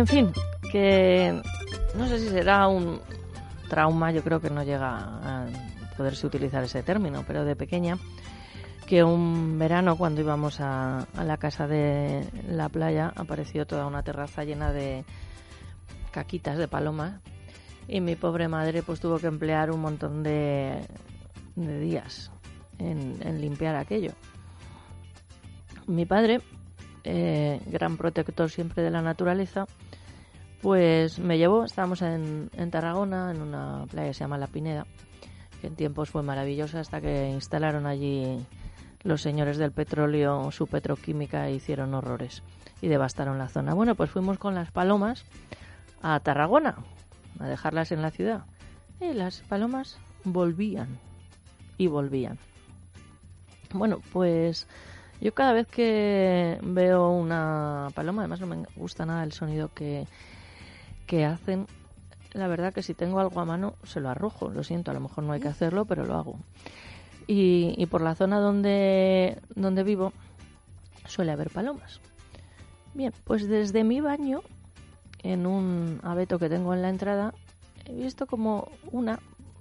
[0.00, 0.32] En fin,
[0.72, 1.42] que
[1.94, 3.02] no sé si será un
[3.68, 5.46] trauma, yo creo que no llega a
[5.94, 7.98] poderse utilizar ese término, pero de pequeña,
[8.86, 14.42] que un verano cuando íbamos a, la casa de la playa apareció toda una terraza
[14.42, 15.04] llena de
[16.12, 17.20] caquitas de paloma
[17.86, 20.80] y mi pobre madre pues tuvo que emplear un montón de,
[21.56, 22.32] días
[22.78, 24.12] en, en limpiar aquello.
[25.86, 26.40] Mi padre,
[27.04, 29.66] eh, gran protector siempre de la naturaleza,
[30.62, 34.86] pues me llevó, estábamos en, Tarragona, en una playa que se llama La Pineda,
[35.60, 38.44] que en tiempos fue maravillosa hasta que instalaron allí
[39.02, 42.42] los señores del petróleo su petroquímica e hicieron horrores
[42.82, 43.74] y devastaron la zona.
[43.74, 45.24] Bueno, pues fuimos con las palomas
[46.02, 46.76] a Tarragona,
[47.38, 48.44] a dejarlas en la ciudad.
[49.00, 50.98] Y las palomas volvían
[51.78, 52.38] y volvían.
[53.72, 54.66] Bueno, pues
[55.20, 60.06] yo cada vez que veo una paloma, además no me gusta nada el sonido que,
[61.10, 61.66] que hacen,
[62.34, 64.48] la verdad que si tengo algo a mano se lo arrojo.
[64.48, 66.38] Lo siento, a lo mejor no hay que hacerlo, pero lo hago.
[67.26, 70.12] Y, y por la zona donde, donde vivo
[71.08, 72.00] suele haber palomas.
[72.94, 74.42] Bien, pues desde mi baño,
[75.24, 77.34] en un abeto que tengo en la entrada,
[77.86, 79.18] he visto como una,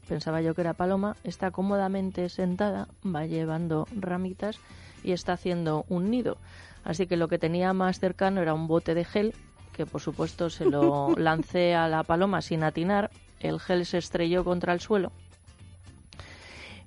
[0.07, 4.59] pensaba yo que era paloma, está cómodamente sentada, va llevando ramitas
[5.03, 6.37] y está haciendo un nido.
[6.83, 9.33] Así que lo que tenía más cercano era un bote de gel,
[9.79, 13.11] que por supuesto se lo lancé a la paloma sin atinar.
[13.39, 15.13] El gel se estrelló contra el suelo.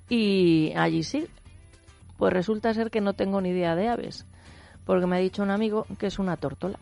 [0.09, 1.25] Y allí sí.
[2.17, 4.27] Pues resulta ser que no tengo ni idea de aves,
[4.85, 6.77] porque me ha dicho un amigo que es una tórtola.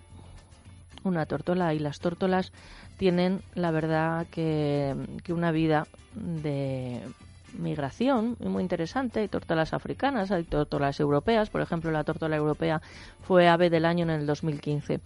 [1.06, 2.52] Una tórtola y las tórtolas
[2.98, 4.94] tienen, la verdad, que,
[5.24, 7.04] que una vida de
[7.54, 9.22] migración muy interesante.
[9.22, 11.50] Hay tórtolas africanas, hay tórtolas europeas.
[11.50, 12.82] Por ejemplo, la tórtola europea
[13.22, 15.00] fue ave del año en el 2015.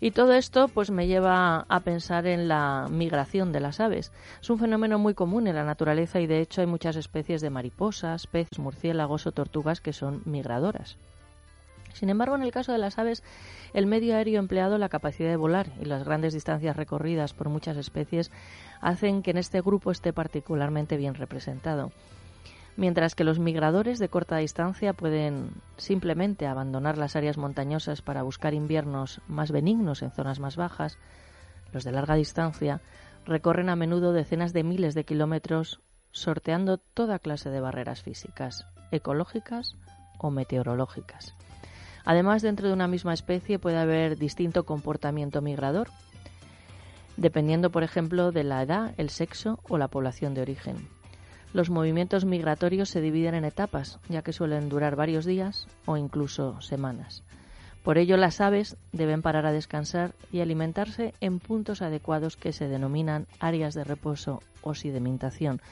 [0.00, 4.12] Y todo esto pues me lleva a pensar en la migración de las aves.
[4.40, 7.50] Es un fenómeno muy común en la naturaleza y de hecho hay muchas especies de
[7.50, 10.98] mariposas, peces, murciélagos o tortugas que son migradoras.
[11.92, 13.22] Sin embargo, en el caso de las aves,
[13.72, 17.76] el medio aéreo empleado, la capacidad de volar y las grandes distancias recorridas por muchas
[17.76, 18.30] especies
[18.80, 21.90] hacen que en este grupo esté particularmente bien representado.
[22.76, 28.54] Mientras que los migradores de corta distancia pueden simplemente abandonar las áreas montañosas para buscar
[28.54, 30.96] inviernos más benignos en zonas más bajas,
[31.72, 32.80] los de larga distancia
[33.26, 35.80] recorren a menudo decenas de miles de kilómetros
[36.12, 39.76] sorteando toda clase de barreras físicas, ecológicas
[40.18, 41.34] o meteorológicas.
[42.04, 45.88] Además, dentro de una misma especie puede haber distinto comportamiento migrador,
[47.16, 50.88] dependiendo, por ejemplo, de la edad, el sexo o la población de origen.
[51.52, 56.60] Los movimientos migratorios se dividen en etapas, ya que suelen durar varios días o incluso
[56.60, 57.24] semanas.
[57.82, 62.68] Por ello, las aves deben parar a descansar y alimentarse en puntos adecuados que se
[62.68, 65.62] denominan áreas de reposo o sedimentación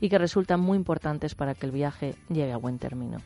[0.00, 3.18] y que resultan muy importantes para que el viaje llegue a buen término.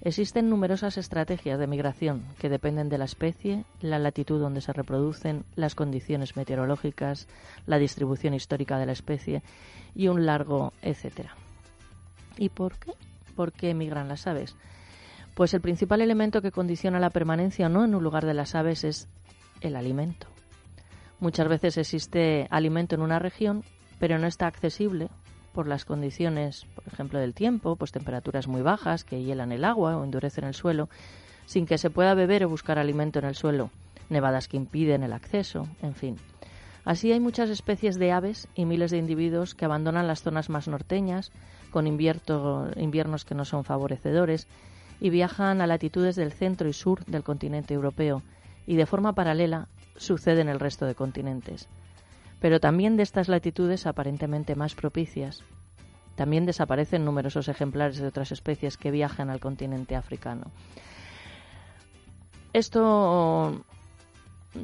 [0.00, 5.44] Existen numerosas estrategias de migración que dependen de la especie, la latitud donde se reproducen,
[5.56, 7.26] las condiciones meteorológicas,
[7.66, 9.42] la distribución histórica de la especie
[9.96, 11.34] y un largo etcétera.
[12.36, 12.92] ¿Y por qué?
[13.34, 14.54] ¿Por qué emigran las aves?
[15.34, 18.54] Pues el principal elemento que condiciona la permanencia o no en un lugar de las
[18.54, 19.08] aves es
[19.60, 20.28] el alimento.
[21.18, 23.64] Muchas veces existe alimento en una región,
[23.98, 25.08] pero no está accesible
[25.52, 29.96] por las condiciones, por ejemplo, del tiempo, pues temperaturas muy bajas que hielan el agua
[29.96, 30.88] o endurecen el suelo,
[31.46, 33.70] sin que se pueda beber o buscar alimento en el suelo,
[34.08, 36.16] nevadas que impiden el acceso, en fin.
[36.84, 40.68] Así hay muchas especies de aves y miles de individuos que abandonan las zonas más
[40.68, 41.32] norteñas,
[41.70, 44.46] con invierto, inviernos que no son favorecedores,
[45.00, 48.22] y viajan a latitudes del centro y sur del continente europeo,
[48.66, 51.68] y de forma paralela sucede en el resto de continentes
[52.40, 55.44] pero también de estas latitudes aparentemente más propicias.
[56.14, 60.50] También desaparecen numerosos ejemplares de otras especies que viajan al continente africano.
[62.52, 63.64] Esto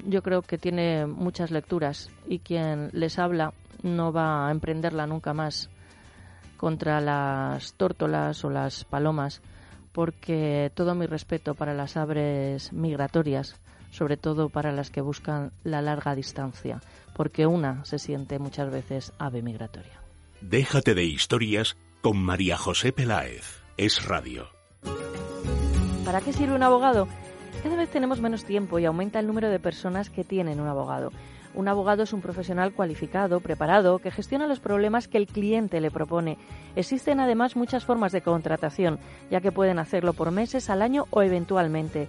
[0.06, 5.34] yo creo que tiene muchas lecturas y quien les habla no va a emprenderla nunca
[5.34, 5.70] más
[6.56, 9.42] contra las tórtolas o las palomas,
[9.92, 13.60] porque todo mi respeto para las aves migratorias,
[13.94, 16.80] sobre todo para las que buscan la larga distancia,
[17.14, 20.02] porque una se siente muchas veces ave migratoria.
[20.40, 23.62] Déjate de historias con María José Peláez.
[23.76, 24.48] Es radio.
[26.04, 27.06] ¿Para qué sirve un abogado?
[27.62, 31.12] Cada vez tenemos menos tiempo y aumenta el número de personas que tienen un abogado.
[31.54, 35.92] Un abogado es un profesional cualificado, preparado, que gestiona los problemas que el cliente le
[35.92, 36.36] propone.
[36.74, 38.98] Existen además muchas formas de contratación,
[39.30, 42.08] ya que pueden hacerlo por meses, al año o eventualmente.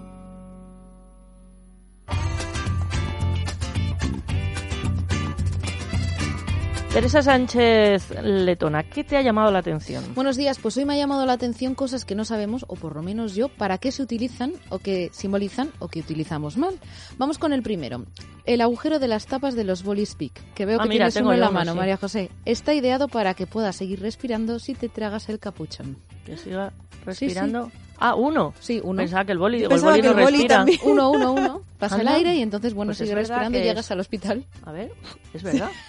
[6.93, 10.03] Teresa Sánchez Letona, ¿qué te ha llamado la atención?
[10.13, 12.97] Buenos días, pues hoy me ha llamado la atención cosas que no sabemos, o por
[12.97, 16.77] lo menos yo, para qué se utilizan, o que simbolizan, o que utilizamos mal.
[17.17, 18.03] Vamos con el primero.
[18.43, 20.17] El agujero de las tapas de los bolis
[20.53, 21.77] que veo Ah, que mira, tienes uno en la uno, mano, sí.
[21.77, 22.29] María José.
[22.43, 25.95] Está ideado para que puedas seguir respirando si te tragas el capuchón.
[26.25, 26.73] Que siga
[27.05, 27.71] respirando.
[28.03, 28.53] Ah, uno.
[28.59, 28.97] Sí, uno.
[28.97, 30.55] Pensaba que el boli, Yo digo, el pensaba boli que no el boli respira.
[30.57, 30.79] también.
[30.83, 31.61] Uno, uno, uno.
[31.77, 32.15] Pasa el Anda.
[32.15, 34.45] aire y entonces, bueno, Pues es sigue verdad respirando y que llegas es- al hospital.
[34.65, 34.91] A ver,
[35.33, 35.69] es verdad.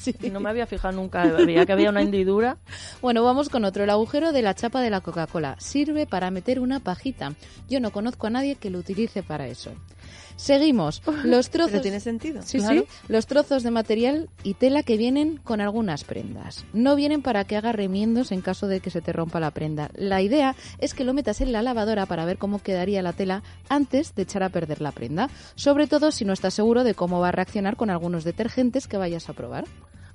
[0.00, 0.14] Sí.
[0.32, 2.56] No me había fijado nunca, veía que había una hendidura.
[3.02, 3.84] Bueno, vamos con otro.
[3.84, 5.56] El agujero de la chapa de la Coca-Cola.
[5.58, 7.34] Sirve para meter una pajita.
[7.68, 9.72] Yo no conozco a nadie que lo utilice para eso.
[10.36, 11.02] Seguimos.
[11.24, 11.72] Los trozos.
[11.72, 12.42] Pero tiene sentido.
[12.42, 12.82] Sí, Claro.
[12.82, 12.86] sí.
[13.08, 16.64] Los trozos de material y tela que vienen con algunas prendas.
[16.72, 19.90] No vienen para que haga remiendos en caso de que se te rompa la prenda.
[19.94, 23.42] La idea es que lo metas en la lavadora para ver cómo quedaría la tela
[23.68, 25.28] antes de echar a perder la prenda.
[25.54, 28.96] Sobre todo si no estás seguro de cómo va a reaccionar con algunos detergentes que
[28.96, 29.64] vayas a probar.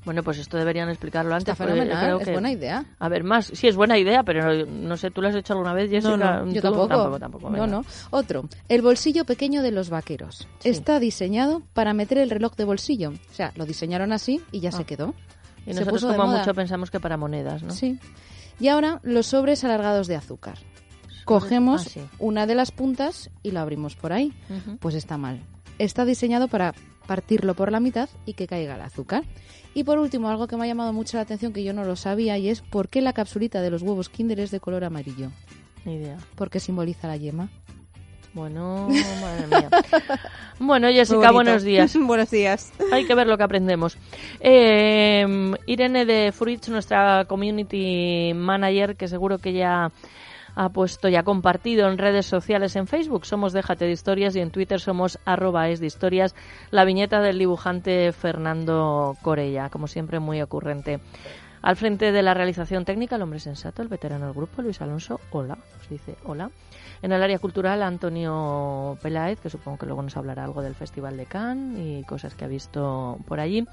[0.05, 1.51] Bueno, pues esto deberían explicarlo antes.
[1.53, 2.85] Está yo fenomenal, es que- buena idea.
[2.99, 5.73] A ver, más, sí es buena idea, pero no sé, ¿tú lo has hecho alguna
[5.73, 6.15] vez, Jessica?
[6.15, 6.67] no, Yo ¿Tú?
[6.67, 6.87] tampoco.
[6.87, 7.85] Tampoco, tampoco, no, no.
[8.11, 10.47] Otro, el bolsillo pequeño de los vaqueros.
[10.59, 10.69] Sí.
[10.69, 13.09] Está diseñado para meter el reloj de bolsillo.
[13.09, 14.73] O sea, lo diseñaron así y ya Ah.
[14.73, 15.13] se quedó.
[15.65, 17.71] Y Se nosotros como mucho pensamos que para monedas, ¿no?
[17.71, 17.97] Sí.
[18.59, 20.59] Y ahora los sobres alargados de azúcar.
[21.25, 22.01] Cogemos Ah, sí.
[22.19, 24.31] una de las puntas y la abrimos por ahí.
[24.79, 25.39] Pues está mal.
[25.79, 26.73] Está diseñado para
[27.07, 29.23] partirlo por la mitad y que caiga el azúcar.
[29.75, 31.97] Y por último, algo que me ha llamado mucho la atención que yo no lo
[31.97, 35.31] sabía y es por qué la capsulita de los huevos Kinder es de color amarillo.
[35.83, 36.17] Ni idea.
[36.35, 37.49] Porque simboliza la yema.
[38.33, 38.87] Bueno,
[39.21, 39.69] madre mía.
[40.59, 41.93] Bueno, Jessica, buenos días.
[41.99, 42.71] Buenos días.
[42.93, 43.97] Hay que ver lo que aprendemos.
[44.39, 49.91] Eh, Irene de Fruits, nuestra community manager, que seguro que ya
[50.55, 53.25] ha puesto y ha compartido en redes sociales en Facebook.
[53.25, 56.33] Somos Déjate de Historias y en Twitter somos arroba es de historias.
[56.71, 60.99] La viñeta del dibujante Fernando Corella, como siempre muy ocurrente.
[61.61, 65.19] Al frente de la realización técnica, el hombre sensato, el veterano del grupo, Luis Alonso.
[65.31, 66.51] Hola, os dice hola.
[67.05, 71.15] En el área cultural, Antonio Peláez, que supongo que luego nos hablará algo del Festival
[71.17, 73.63] de Cannes y cosas que ha visto por allí.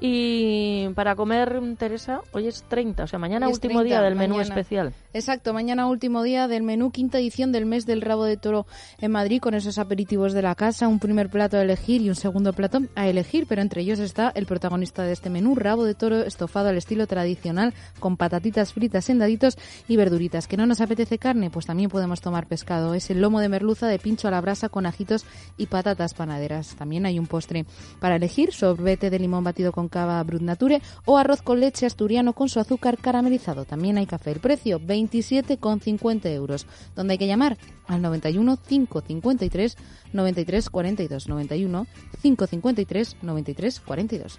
[0.00, 4.16] Y para comer, Teresa, hoy es 30, o sea, mañana es último 30, día del
[4.16, 4.94] menú especial.
[5.12, 8.64] Exacto, mañana último día del menú, quinta edición del mes del rabo de toro
[8.98, 12.14] en Madrid con esos aperitivos de la casa, un primer plato a elegir y un
[12.14, 15.94] segundo plato a elegir, pero entre ellos está el protagonista de este menú, rabo de
[15.94, 20.48] toro estofado al estilo tradicional con patatitas fritas en daditos y verduritas.
[20.48, 21.50] ¿Que no nos apetece carne?
[21.50, 22.69] Pues también podemos tomar pescado.
[22.70, 25.24] Es el lomo de merluza de pincho a la brasa con ajitos
[25.56, 26.76] y patatas panaderas.
[26.76, 27.66] También hay un postre
[27.98, 32.32] para elegir, sorbete de limón batido con cava Brut Nature o arroz con leche asturiano
[32.32, 33.64] con su azúcar caramelizado.
[33.64, 34.30] También hay café.
[34.30, 36.68] El precio 27,50 euros.
[36.94, 37.58] Donde hay que llamar
[37.88, 39.76] al 91 553
[40.12, 41.28] 93 42.
[41.28, 41.86] 91
[42.22, 44.38] 553 93 42.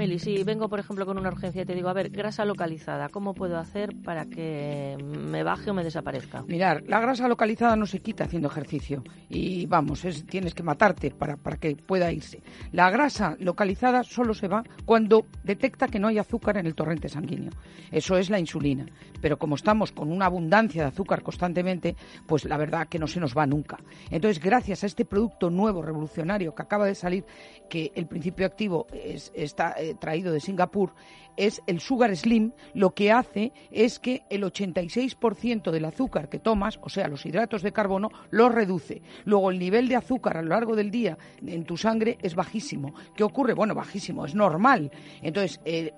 [0.00, 3.10] Meli, si vengo, por ejemplo, con una urgencia y te digo, a ver, grasa localizada,
[3.10, 6.42] ¿cómo puedo hacer para que me baje o me desaparezca?
[6.44, 11.10] Mirar, la grasa localizada no se quita haciendo ejercicio y vamos, es, tienes que matarte
[11.10, 12.42] para, para que pueda irse.
[12.72, 17.10] La grasa localizada solo se va cuando detecta que no hay azúcar en el torrente
[17.10, 17.50] sanguíneo.
[17.90, 18.86] Eso es la insulina.
[19.20, 21.94] Pero como estamos con una abundancia de azúcar constantemente,
[22.26, 23.76] pues la verdad que no se nos va nunca.
[24.10, 27.26] Entonces, gracias a este producto nuevo, revolucionario, que acaba de salir,
[27.68, 30.92] que el principio activo es, está, traído de Singapur,
[31.36, 36.78] es el Sugar Slim, lo que hace es que el 86% del azúcar que tomas,
[36.82, 39.02] o sea, los hidratos de carbono, lo reduce.
[39.24, 41.16] Luego el nivel de azúcar a lo largo del día
[41.46, 42.94] en tu sangre es bajísimo.
[43.16, 43.54] ¿Qué ocurre?
[43.54, 44.90] Bueno, bajísimo, es normal.
[45.22, 45.92] Entonces, eh,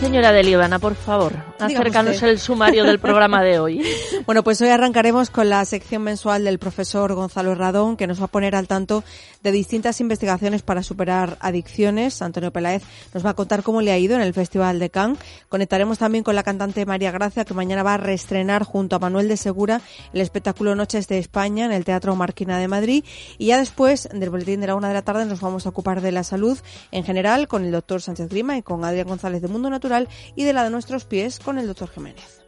[0.00, 0.42] Señora de
[0.80, 1.32] por favor,
[1.64, 3.82] acércanos el sumario del programa de hoy.
[4.26, 8.24] Bueno, pues hoy arrancaremos con la sección mensual del profesor Gonzalo Radón, que nos va
[8.24, 9.04] a poner al tanto
[9.42, 12.22] de distintas investigaciones para superar adicciones.
[12.22, 15.18] Antonio Peláez nos va a contar cómo le ha ido en el Festival de Cannes.
[15.50, 19.28] Conectaremos también con la cantante María Gracia, que mañana va a reestrenar junto a Manuel
[19.28, 23.04] de Segura el espectáculo Noches de España en el Teatro Marquina de Madrid.
[23.36, 26.00] Y ya después del boletín de la una de la tarde nos vamos a ocupar
[26.00, 26.58] de la salud
[26.92, 30.44] en general con el doctor Sánchez Grima y con Adrián González de Mundo Natural y
[30.44, 32.44] de la de nuestros pies con el doctor Jiménez.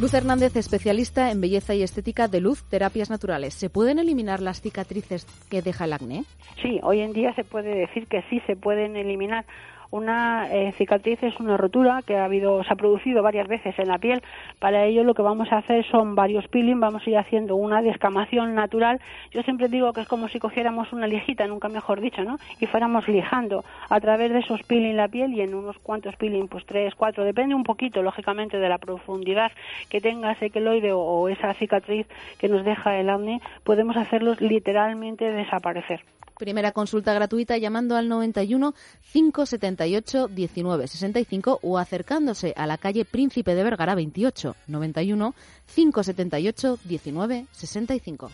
[0.00, 3.52] Luz Hernández, especialista en belleza y estética de luz, terapias naturales.
[3.54, 6.22] ¿Se pueden eliminar las cicatrices que deja el acné?
[6.62, 9.44] Sí, hoy en día se puede decir que sí se pueden eliminar
[9.90, 13.88] una eh, cicatriz es una rotura que ha habido, se ha producido varias veces en
[13.88, 14.22] la piel.
[14.58, 17.82] Para ello lo que vamos a hacer son varios peeling, vamos a ir haciendo una
[17.82, 19.00] descamación natural.
[19.30, 22.36] Yo siempre digo que es como si cogiéramos una lijita, nunca mejor dicho, ¿no?
[22.60, 26.48] Y fuéramos lijando a través de esos peeling la piel y en unos cuantos peeling,
[26.48, 29.52] pues tres, cuatro, depende un poquito, lógicamente, de la profundidad
[29.88, 32.06] que tenga ese queloide o, esa cicatriz
[32.38, 36.00] que nos deja el acné, podemos hacerlos literalmente desaparecer.
[36.38, 38.74] Primera consulta gratuita llamando al 91
[39.12, 45.34] 578 1965 o acercándose a la calle Príncipe de Vergara 28 91
[45.74, 48.30] 578 1965.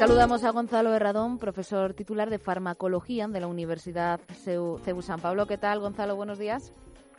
[0.00, 5.44] Saludamos a Gonzalo Herradón, profesor titular de farmacología de la Universidad CEU San Pablo.
[5.44, 6.16] ¿Qué tal, Gonzalo?
[6.16, 6.72] Buenos días.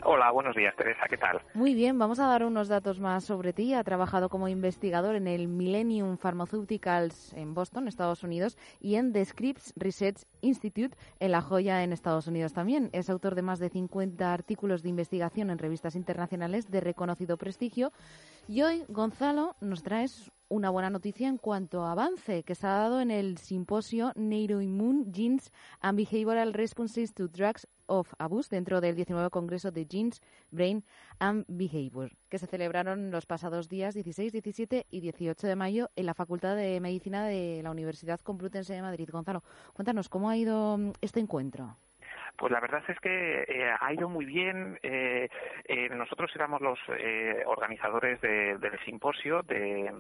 [0.04, 1.04] Hola, buenos días, Teresa.
[1.08, 1.44] ¿Qué tal?
[1.54, 3.76] Muy bien, vamos a dar unos datos más sobre ti.
[3.76, 9.26] Ha trabajado como investigador en el Millennium Pharmaceuticals en Boston, Estados Unidos, y en The
[9.26, 12.90] Scripps Research Institute en La Joya, en Estados Unidos también.
[12.94, 17.92] Es autor de más de 50 artículos de investigación en revistas internacionales de reconocido prestigio.
[18.48, 22.72] Y hoy, Gonzalo, nos traes una buena noticia en cuanto a avance que se ha
[22.72, 28.96] dado en el simposio Neuroimmune Genes and Behavioral Responses to Drugs of Abuse dentro del
[28.96, 30.84] 19 Congreso de Genes, Brain
[31.20, 36.06] and Behavior, que se celebraron los pasados días 16, 17 y 18 de mayo en
[36.06, 39.10] la Facultad de Medicina de la Universidad Complutense de Madrid.
[39.10, 39.44] Gonzalo,
[39.74, 41.78] cuéntanos cómo ha ido este encuentro.
[42.42, 44.80] Pues la verdad es que eh, ha ido muy bien.
[44.82, 45.30] Eh,
[45.66, 46.80] eh, nosotros éramos los
[47.46, 49.94] organizadores del simposio de,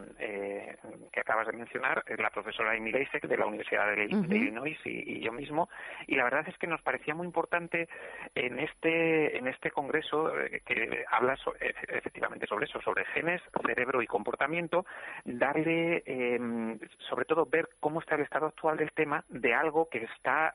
[1.11, 5.31] que acabas de mencionar, la profesora Amy Leisek de la Universidad de, Illinois y, yo
[5.31, 5.69] mismo.
[6.07, 7.87] Y la verdad es que nos parecía muy importante
[8.33, 10.33] en este en este congreso
[10.65, 14.87] que habla efectivamente sobre eso, sobre genes, cerebro y comportamiento,
[15.25, 16.79] darle, em,
[17.09, 20.53] sobre todo, ver cómo está el estado actual del tema de algo que está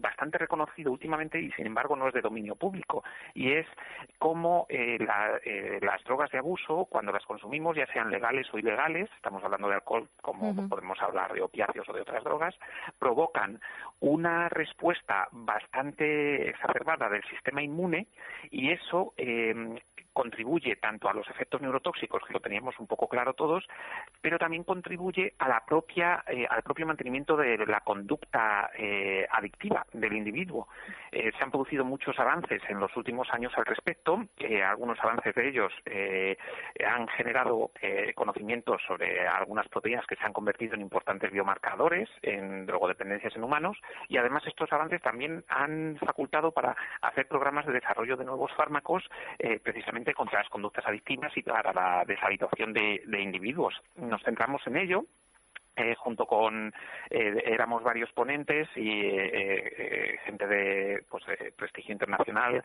[0.00, 3.04] bastante reconocido últimamente y sin embargo no es de dominio público.
[3.34, 3.66] Y es
[4.18, 4.98] cómo eh,
[5.44, 9.68] eh, las drogas de abuso cuando las consumimos ya sean legales o ilegales estamos hablando
[9.68, 12.54] de alcohol como podemos hablar de opiáceos o de otras drogas
[12.98, 13.60] provocan
[14.00, 18.06] una respuesta bastante exacerbada del sistema inmune
[18.50, 19.54] y eso eh,
[20.14, 23.64] contribuye tanto a los efectos neurotóxicos, que lo teníamos un poco claro todos,
[24.22, 29.84] pero también contribuye a la propia, eh, al propio mantenimiento de la conducta eh, adictiva
[29.92, 30.68] del individuo.
[31.10, 34.24] Eh, se han producido muchos avances en los últimos años al respecto,
[34.64, 35.72] algunos avances de ellos
[36.86, 37.72] han generado
[38.14, 43.76] conocimientos sobre algunas proteínas que se han convertido en importantes biomarcadores en drogodependencias en humanos
[44.08, 49.02] y además estos avances también han facultado para hacer programas de desarrollo de nuevos fármacos
[49.62, 53.74] precisamente contra las conductas adictivas y para la deshabituación de, de individuos.
[53.96, 55.04] Nos centramos en ello
[55.76, 56.72] eh, junto con
[57.10, 61.24] eh, éramos varios ponentes y eh, gente de pues,
[61.56, 62.62] prestigio internacional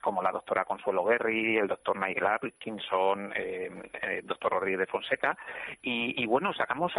[0.00, 5.36] como la doctora Consuelo Guerri, el doctor Nigel Atkinson, el doctor Rodríguez de Fonseca.
[5.82, 6.92] Y, bueno sacamos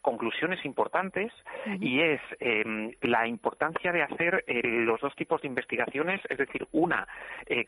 [0.00, 1.32] conclusiones importantes
[1.80, 7.06] y es em, la importancia de hacer los dos tipos de investigaciones es decir una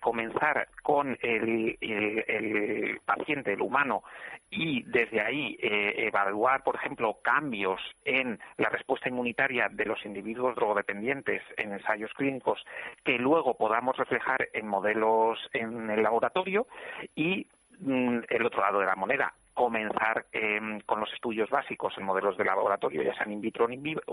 [0.01, 4.03] comenzar con el, el, paciente el humano
[4.51, 6.18] y desde ahí evaluar,
[6.65, 12.65] por ejemplo, cambios en la respuesta inmunitaria de los individuos drogodependientes en ensayos clínicos
[13.05, 16.67] que luego podamos reflejar en modelos en el laboratorio
[17.15, 17.47] y
[17.81, 22.37] mm, el otro lado de la moneda, comenzar em, con los estudios básicos en modelos
[22.37, 23.67] de laboratorio, ya sean in vitro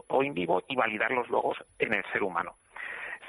[0.08, 2.56] o in vivo, y validarlos luego en el ser humano.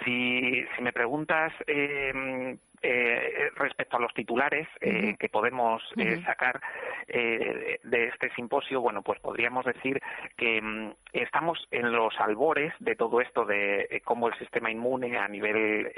[0.04, 6.60] Si, me preguntas eh, eh, respecto a los titulares eh, que podemos eh, sacar
[7.06, 10.00] de este simposio, bueno, pues podríamos decir
[10.36, 15.28] que mm, estamos en los albores de todo esto de cómo el sistema inmune a
[15.28, 15.92] nivel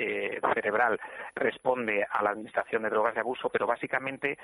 [0.54, 1.00] cerebral
[1.34, 4.38] responde a la administración de drogas de abuso, pero básicamente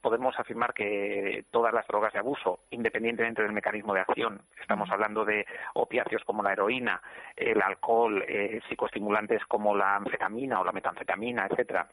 [0.00, 5.24] podemos afirmar que todas las drogas de abuso, independientemente del mecanismo de acción, estamos hablando
[5.24, 7.00] de opiáceos como la heroína,
[7.36, 8.24] el alcohol,
[8.68, 11.88] psicoestimulantes como la anfetamina o la metanfetamina, etcétera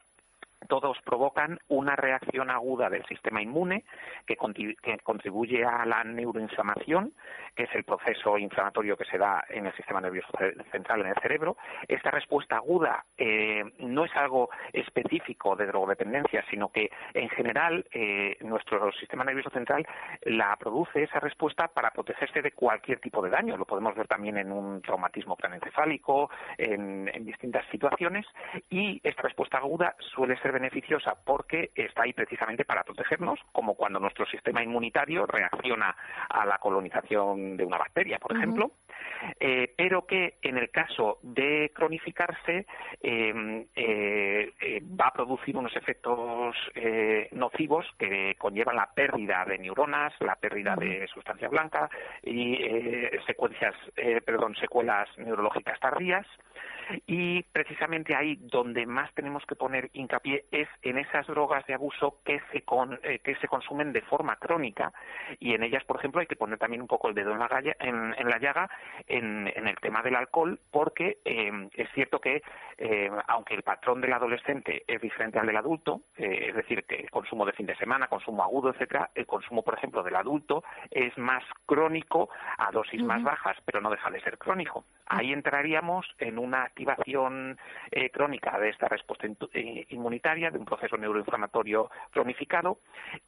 [0.68, 3.84] todos provocan una reacción aguda del sistema inmune
[4.26, 7.14] que, contribuye a la neuroinflamación,
[7.56, 10.30] que es el proceso inflamatorio que se da en el sistema nervioso
[10.72, 11.58] central en el cerebro.
[11.88, 18.38] Esta respuesta aguda eh, no es algo específico de drogodependencia, sino que en general eh,
[18.42, 19.86] nuestro sistema nervioso central
[20.24, 23.58] la produce esa respuesta para protegerse de cualquier tipo de daño.
[23.58, 28.26] Lo podemos ver también en un traumatismo craneoencefálico, en, en distintas situaciones,
[28.70, 34.00] y esta respuesta aguda suele ser beneficiosa porque está ahí precisamente para protegernos, como cuando
[34.00, 35.96] nuestro sistema inmunitario reacciona
[36.30, 38.72] a la colonización de una bacteria, por ejemplo,
[39.40, 42.66] eh, pero que en el caso de cronificarse
[43.02, 46.56] em, eh, eh, va a producir unos efectos
[47.32, 51.90] nocivos que conllevan la pérdida de neuronas, la pérdida de sustancia blanca
[52.24, 52.58] y
[53.26, 53.76] secuencias,
[54.26, 56.26] perdón, secuelas neurológicas tardías
[57.08, 62.20] y precisamente ahí donde más tenemos que poner hincapié es en esas drogas de abuso
[62.24, 62.64] que se,
[63.04, 64.94] eh, que se consumen de forma crónica.
[65.40, 67.48] Y en ellas, por ejemplo, hay que poner también un poco el dedo en la,
[67.80, 68.70] en, la llaga
[69.08, 72.42] en, el tema del alcohol porque eh, es cierto que
[72.78, 77.10] eh, aunque el patrón del adolescente es diferente al del adulto, es decir, que el
[77.10, 81.18] consumo de fin de semana, consumo agudo, etcétera, el consumo, por ejemplo, del adulto es
[81.18, 84.86] más crónico a dosis más bajas, pero no deja de ser crónico.
[85.08, 87.58] Ahí entraríamos en una activación
[87.92, 92.80] eh, crónica de esta respuesta eh, inmunitaria, de un proceso neuroinflamatorio cronificado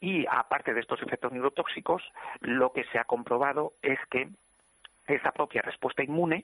[0.02, 2.04] y aparte de estos efectos neurotóxicos,
[2.42, 4.28] lo que se ha comprobado es que
[5.08, 6.44] esa propia respuesta inmune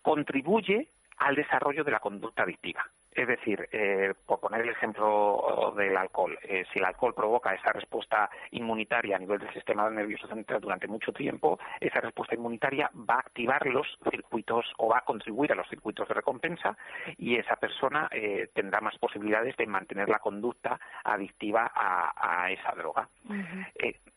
[0.00, 2.86] contribuye al desarrollo de la conducta adictiva.
[3.16, 7.72] Es decir, eh, por poner el ejemplo del alcohol, eh, si el alcohol provoca esa
[7.72, 13.14] respuesta inmunitaria a nivel del sistema nervioso central durante mucho tiempo, esa respuesta inmunitaria va
[13.14, 16.76] a activar los circuitos o va a contribuir a los circuitos de recompensa
[17.16, 23.08] y esa persona eh, tendrá más posibilidades de mantener la conducta adictiva a, esa droga.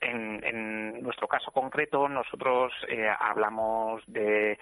[0.01, 2.73] en, nuestro caso concreto, nosotros
[3.19, 4.59] hablamos de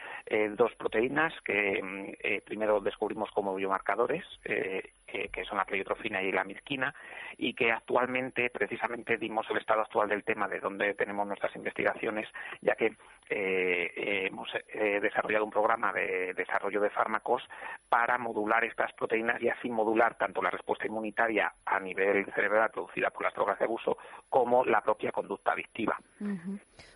[0.51, 6.43] dos proteínas que mm, primero descubrimos como biomarcadores eh, que son la pleiotrofina y la
[6.43, 6.93] misquina,
[7.37, 12.27] y que actualmente, precisamente, dimos el estado actual del tema de donde tenemos nuestras investigaciones,
[12.61, 12.95] ya que
[13.29, 17.43] eh, hemos eh, desarrollado un programa de desarrollo de fármacos
[17.89, 23.09] para modular estas proteínas y así modular tanto la respuesta inmunitaria a nivel cerebral producida
[23.09, 23.97] por las drogas de abuso
[24.29, 25.97] como la propia conducta adictiva.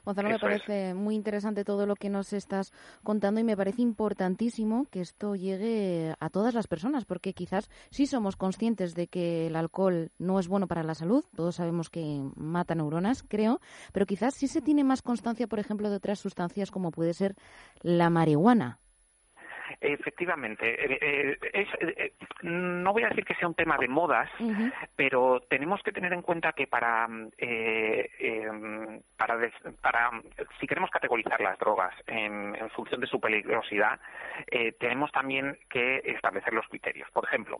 [0.03, 2.71] Gonzalo, me parece muy interesante todo lo que nos estás
[3.03, 7.69] contando y me parece importantísimo que esto llegue a todas las personas, porque quizás
[8.01, 11.91] sí somos conscientes de que el alcohol no es bueno para la salud, todos sabemos
[11.91, 13.61] que mata neuronas, creo,
[13.93, 17.35] pero quizás sí se tiene más constancia, por ejemplo, de otras sustancias como puede ser
[17.83, 18.79] la marihuana.
[19.81, 20.69] Efectivamente.
[20.69, 22.13] Eh, eh, es, eh,
[22.43, 24.29] no voy a decir que sea un tema de modas,
[24.95, 27.07] pero tenemos que tener en cuenta que para,
[27.39, 29.49] em, para,
[29.81, 30.11] para
[30.59, 33.99] si queremos categorizar las drogas en, en función de su peligrosidad,
[34.79, 37.09] tenemos también que establecer los criterios.
[37.11, 37.57] Por ejemplo,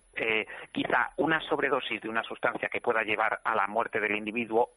[0.72, 4.74] quizá una sobredosis de una sustancia que pueda llevar a la muerte del individuo,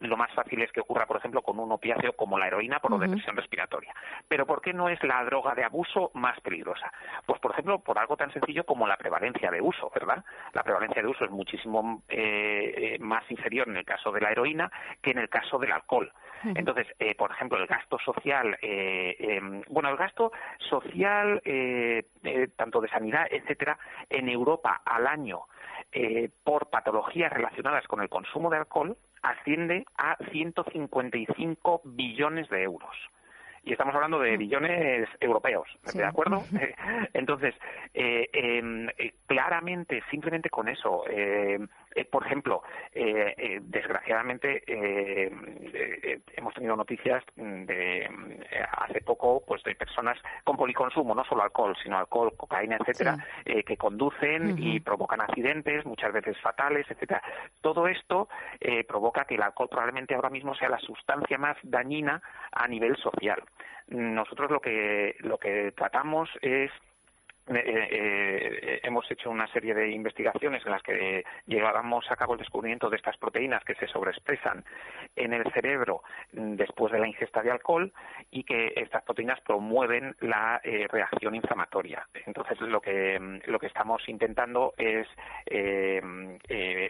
[0.00, 2.98] lo más fácil es que ocurra, por ejemplo, con un opiáceo como la heroína por
[2.98, 3.94] depresión respiratoria.
[4.26, 6.79] Pero ¿por qué no es la droga de abuso más peligrosa?
[7.26, 10.24] Pues, por ejemplo, por algo tan sencillo como la prevalencia de uso, ¿verdad?
[10.52, 14.30] La prevalencia de uso es muchísimo eh, eh, más inferior en el caso de la
[14.30, 14.70] heroína
[15.02, 16.12] que en el caso del alcohol.
[16.42, 21.42] Entonces, eh, por ejemplo, el gasto social, em, bueno, el gasto social,
[22.56, 25.42] tanto de sanidad, etcétera, en Europa al año
[26.42, 32.96] por patologías relacionadas con el consumo de alcohol asciende a 155 billones de euros
[33.62, 36.44] y estamos hablando de billones europeos, ¿de acuerdo?
[37.12, 37.54] Entonces,
[37.94, 41.04] eh, em, eh, claramente, simplemente con eso,
[41.94, 44.62] eh, eh, por ejemplo, eh, eh, desgraciadamente
[46.36, 48.08] hemos tenido noticias de
[48.72, 53.76] hace poco pues de personas con policonsumo, no solo alcohol, sino alcohol, cocaína, etcétera, que
[53.76, 57.22] conducen y provocan accidentes, muchas veces fatales, etcétera.
[57.60, 58.28] Todo esto
[58.88, 62.22] provoca que el alcohol probablemente ahora mismo sea la sustancia más dañina
[62.52, 63.42] a nivel social.
[63.88, 66.70] Nosotros lo que lo que tratamos es
[67.56, 72.38] eh, eh, hemos hecho una serie de investigaciones en las que llevábamos a cabo el
[72.38, 74.64] descubrimiento de estas proteínas que se sobreexpresan
[75.16, 77.92] en el cerebro después de la ingesta de alcohol
[78.30, 82.06] y que estas proteínas promueven la eh, reacción inflamatoria.
[82.26, 85.08] Entonces, lo que, lo que estamos intentando es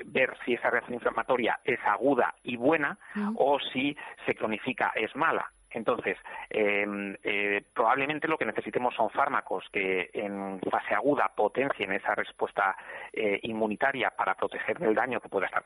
[0.05, 2.99] ver si esa reacción inflamatoria es aguda y buena
[3.37, 3.97] o si
[4.27, 5.51] se clonifica es mala.
[5.73, 6.17] Entonces,
[6.49, 12.77] em, eh, probablemente lo que necesitemos son fármacos que en fase aguda potencien esa respuesta
[13.13, 15.63] eh, inmunitaria para proteger del daño que pueda estar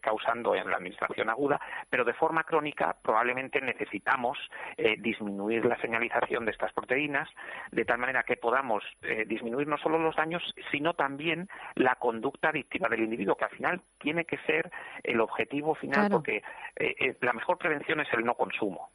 [0.00, 1.60] causando en la administración aguda,
[1.90, 4.38] pero de forma crónica probablemente necesitamos
[4.76, 7.28] eh, disminuir la señalización de estas proteínas
[7.70, 8.82] de tal manera que podamos
[9.26, 13.80] disminuir no solo los daños, sino también la conducta adictiva del individuo, que al final
[13.98, 14.70] tiene que ser
[15.02, 16.42] el objetivo final, porque
[17.20, 18.90] la mejor prevención es el no consumo.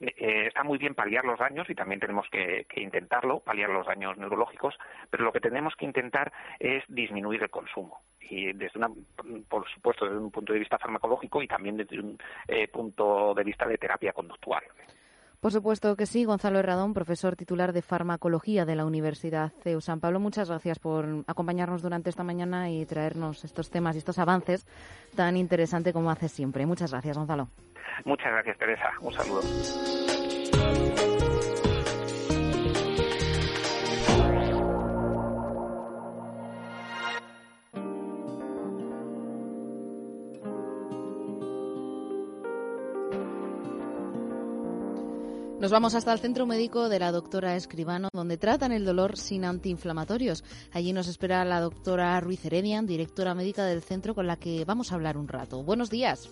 [0.00, 4.16] Eh, está muy bien paliar los daños y también tenemos que, intentarlo, paliar los daños
[4.18, 4.74] neurológicos,
[5.10, 8.00] pero lo que tenemos que intentar es disminuir el consumo.
[8.20, 8.90] Y desde una,
[9.48, 13.44] por supuesto, desde un punto de vista farmacológico y también desde un eh, punto de
[13.44, 14.62] vista de terapia conductual.
[15.40, 19.98] Por supuesto que sí, Gonzalo Herradón, profesor titular de farmacología de la Universidad CEU San
[19.98, 20.20] Pablo.
[20.20, 24.66] Muchas gracias por acompañarnos durante esta mañana y traernos estos temas y estos avances
[25.16, 26.66] tan interesantes como hace siempre.
[26.66, 27.48] Muchas gracias, Gonzalo.
[28.04, 28.90] Muchas gracias, Teresa.
[29.00, 29.40] Un saludo.
[45.70, 49.44] Nos vamos hasta el centro médico de la doctora Escribano, donde tratan el dolor sin
[49.44, 50.42] antiinflamatorios.
[50.72, 54.90] Allí nos espera la doctora Ruiz Heredian, directora médica del centro, con la que vamos
[54.90, 55.62] a hablar un rato.
[55.62, 56.28] Buenos días.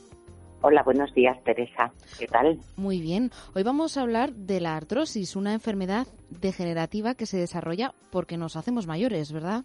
[0.60, 1.92] Hola, buenos días, Teresa.
[2.18, 2.58] ¿Qué tal?
[2.76, 3.30] Muy bien.
[3.54, 8.56] Hoy vamos a hablar de la artrosis, una enfermedad degenerativa que se desarrolla porque nos
[8.56, 9.62] hacemos mayores, ¿verdad?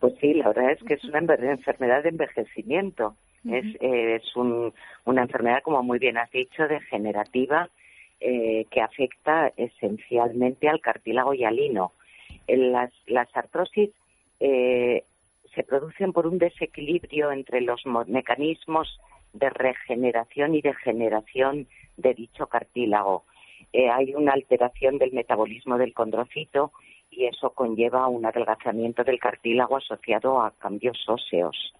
[0.00, 3.14] Pues sí, la verdad es que es una enfermedad de envejecimiento.
[3.44, 7.70] Es, es una enfermedad, como muy bien has dicho, degenerativa
[8.20, 11.92] eh, que afecta esencialmente al cartílago y al hino.
[12.46, 13.90] Las, las artrosis
[14.40, 15.04] eh,
[15.54, 18.98] se producen por un desequilibrio entre los mecanismos
[19.32, 23.24] de regeneración y degeneración de dicho cartílago.
[23.72, 26.72] Eh, hay una alteración del metabolismo del condrocito
[27.10, 31.74] y eso conlleva un adelgazamiento del cartílago asociado a cambios óseos.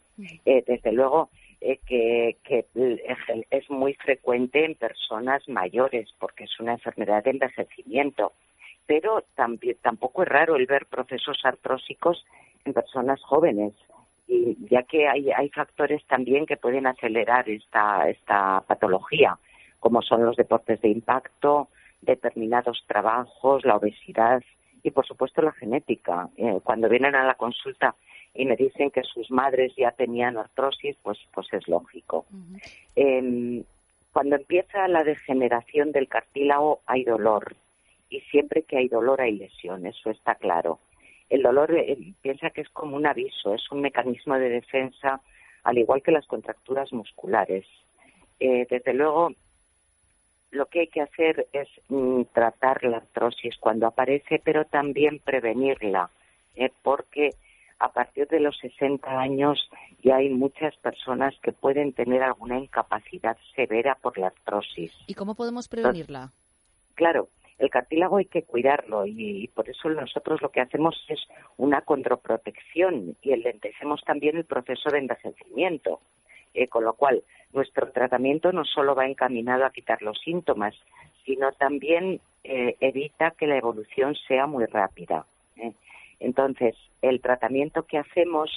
[0.44, 1.30] Desde luego,
[1.62, 2.36] eh, que,
[3.50, 8.32] es muy frecuente en personas mayores porque es una enfermedad de envejecimiento.
[8.86, 12.24] Pero también, tampoco es raro el ver procesos artrósicos
[12.64, 13.74] en personas jóvenes,
[14.26, 19.36] y ya que hay, hay factores también que pueden acelerar esta, esta patología,
[19.80, 21.68] como son los deportes de impacto,
[22.00, 24.42] determinados trabajos, la obesidad
[24.82, 26.28] y, por supuesto, la genética.
[26.36, 27.94] Eh, cuando vienen a la consulta
[28.34, 32.26] y me dicen que sus madres ya tenían artrosis, pues, pues es lógico.
[32.94, 33.64] Em,
[34.12, 37.54] cuando empieza la degeneración del cartílago hay dolor
[38.08, 40.78] y siempre que hay dolor hay lesión, eso está claro.
[41.28, 45.20] El dolor eh, piensa que es como un aviso, es un mecanismo de defensa,
[45.62, 47.66] al igual que las contracturas musculares.
[48.40, 49.30] Eh, desde luego,
[50.50, 56.10] lo que hay que hacer es mm, tratar la artrosis cuando aparece, pero también prevenirla,
[56.56, 56.70] ¿eh?
[56.82, 57.30] porque
[57.80, 59.68] a partir de los 60 años
[60.02, 64.92] ya hay muchas personas que pueden tener alguna incapacidad severa por la artrosis.
[65.06, 66.30] ¿Y cómo podemos prevenirla?
[66.94, 71.20] claro, el cartílago hay que cuidarlo y, por eso nosotros lo que hacemos es
[71.56, 76.00] una controprotección y enlentecemos también el proceso de envejecimiento.
[76.52, 80.74] Eh, con lo cual, nuestro tratamiento no solo va encaminado a quitar los síntomas,
[81.24, 85.26] sino también eh, evita que la evolución sea muy rápida.
[86.20, 86.26] ¿Eh?
[86.26, 88.50] Entonces, el tratamiento que hacemos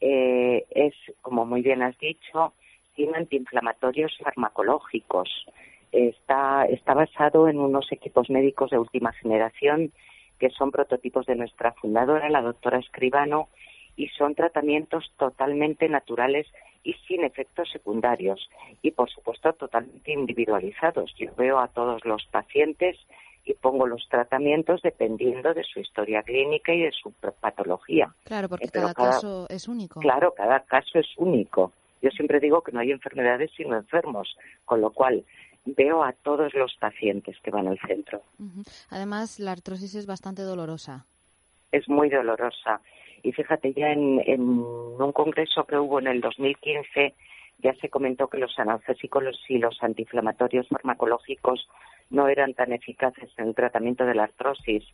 [0.00, 2.52] es, como muy bien has dicho,
[2.94, 5.46] sin antiinflamatorios farmacológicos.
[5.92, 9.92] Está, está basado en unos equipos médicos de última generación
[10.38, 13.48] que son prototipos de nuestra fundadora, la doctora Escribano,
[13.96, 16.46] y son tratamientos totalmente naturales
[16.82, 18.50] y sin efectos secundarios
[18.82, 21.14] y, por supuesto, totalmente individualizados.
[21.16, 22.98] Yo veo a todos los pacientes
[23.44, 28.14] y pongo los tratamientos dependiendo de su historia clínica y de su patología.
[28.24, 30.00] Claro, porque eh, cada, caso es único.
[30.00, 31.72] Claro, cada caso es único.
[32.00, 35.24] Yo siempre digo que no hay enfermedades sino enfermos, con lo cual
[35.64, 38.22] veo a todos los pacientes que van al centro.
[38.90, 41.06] Además, la artrosis es bastante dolorosa.
[41.72, 42.80] Es muy dolorosa
[43.24, 47.14] y fíjate, ya en, un congreso que hubo en el 2015
[47.58, 51.68] ya se comentó que los analgésicos y los antiinflamatorios farmacológicos
[52.10, 54.84] no eran tan eficaces en el tratamiento de la artrosis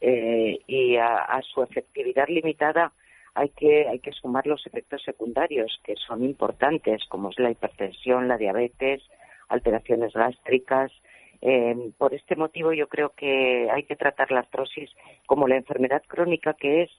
[0.00, 2.92] eh, y a, su efectividad limitada
[3.34, 8.28] hay que, hay que sumar los efectos secundarios que son importantes, como es la hipertensión,
[8.28, 9.02] la diabetes,
[9.48, 10.92] alteraciones gástricas.
[11.40, 14.90] Eh, por este motivo yo creo que hay que tratar la artrosis
[15.26, 16.90] como la enfermedad crónica que es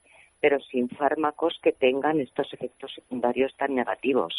[0.43, 4.35] pero sin fármacos que tengan estos efectos secundarios tan negativos.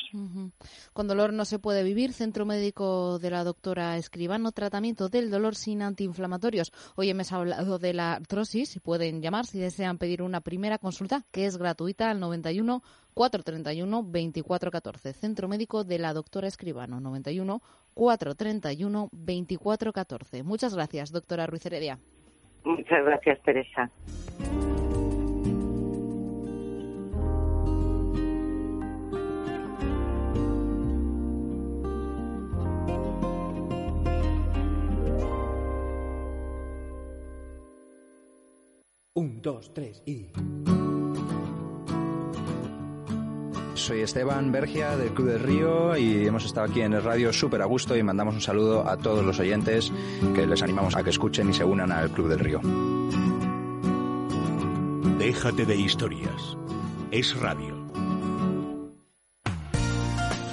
[0.93, 2.13] Con dolor no se puede vivir.
[2.13, 6.73] Centro médico de la doctora Escribano, tratamiento del dolor sin antiinflamatorios.
[6.97, 8.79] Hoy hemos hablado de la artrosis.
[8.85, 12.83] Pueden llamar si desean pedir una primera consulta, que es gratuita al 91
[13.15, 15.15] 431 2414.
[15.15, 17.63] Centro médico de la doctora Escribano, 91
[17.95, 20.43] 431 2414.
[20.43, 21.99] Muchas gracias, doctora Ruiz Heredia.
[22.63, 23.91] Muchas gracias, Teresa.
[39.17, 40.27] Un, dos, tres y...
[43.75, 47.63] Soy Esteban Bergia del Club del Río y hemos estado aquí en el radio súper
[47.63, 49.93] a gusto y mandamos un saludo a todos los oyentes
[50.35, 52.61] que les animamos a que escuchen y se unan al Club del Río.
[55.17, 56.57] Déjate de historias.
[57.13, 57.84] Es radio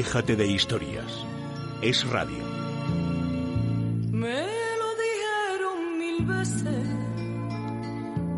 [0.00, 1.12] Déjate de historias.
[1.82, 2.44] Es radio.
[4.12, 4.42] Me
[4.80, 6.86] lo dijeron mil veces,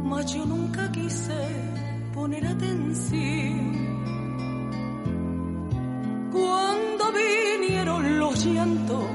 [0.04, 1.42] mas yo nunca quise
[2.14, 3.60] poner atención.
[6.32, 9.10] Cuando vinieron los llantos,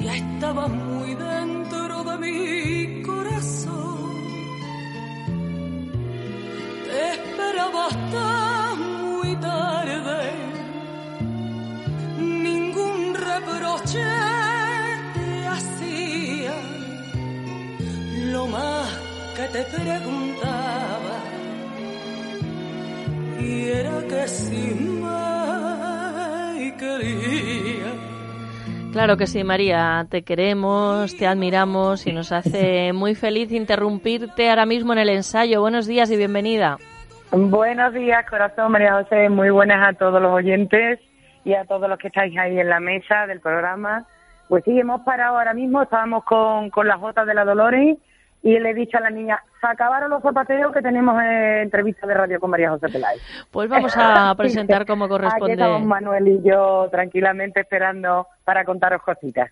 [0.00, 3.98] ya estaba muy dentro de mi corazón.
[6.86, 8.47] Te esperaba hasta
[13.78, 14.04] reproche
[15.14, 16.52] te hacía,
[18.32, 19.00] lo más
[19.36, 21.18] que te preguntaba,
[23.40, 27.92] y era que si me quería.
[28.92, 34.66] Claro que sí, María, te queremos, te admiramos y nos hace muy feliz interrumpirte ahora
[34.66, 35.60] mismo en el ensayo.
[35.60, 36.78] Buenos días y bienvenida.
[37.30, 39.28] Buenos días, corazón María José.
[39.28, 40.98] Muy buenas a todos los oyentes
[41.48, 44.04] y a todos los que estáis ahí en la mesa del programa.
[44.48, 47.96] Pues sí, hemos parado ahora mismo, estábamos con, con las Jotas de la Dolores
[48.42, 52.06] y le he dicho a la niña, se acabaron los zapateos que tenemos en entrevista
[52.06, 53.20] de radio con María José Peláez.
[53.50, 55.54] Pues vamos a presentar como corresponde.
[55.54, 59.50] Aquí estamos Manuel y yo tranquilamente esperando para contaros cositas.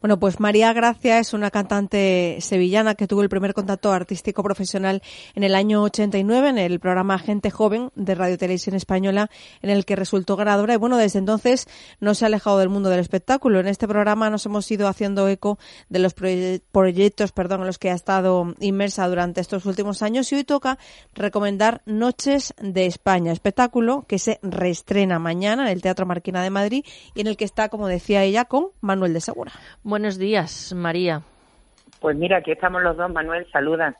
[0.00, 5.02] Bueno, pues María Gracia es una cantante sevillana que tuvo el primer contacto artístico profesional
[5.34, 9.30] en el año 89 en el programa Gente Joven de Radio Televisión Española,
[9.62, 10.74] en el que resultó ganadora.
[10.74, 11.66] Y bueno, desde entonces
[12.00, 13.60] no se ha alejado del mundo del espectáculo.
[13.60, 15.58] En este programa nos hemos ido haciendo eco
[15.88, 20.30] de los proyectos perdón, en los que ha estado inmersa durante estos últimos años.
[20.32, 20.78] Y hoy toca
[21.14, 26.84] recomendar Noches de España, espectáculo que se reestrena mañana en el Teatro Marquina de Madrid
[27.14, 29.52] y en el que está, como decía ella, con Manuel de Segura.
[29.82, 31.22] Buenos días, María.
[32.00, 33.10] Pues mira, aquí estamos los dos.
[33.12, 33.94] Manuel, saluda.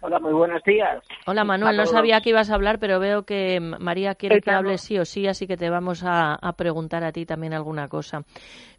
[0.00, 1.02] Hola, muy buenos días.
[1.26, 1.76] Hola, Manuel.
[1.76, 5.04] No sabía que ibas a hablar, pero veo que María quiere que hables sí o
[5.04, 8.22] sí, así que te vamos a, preguntar a ti también alguna cosa.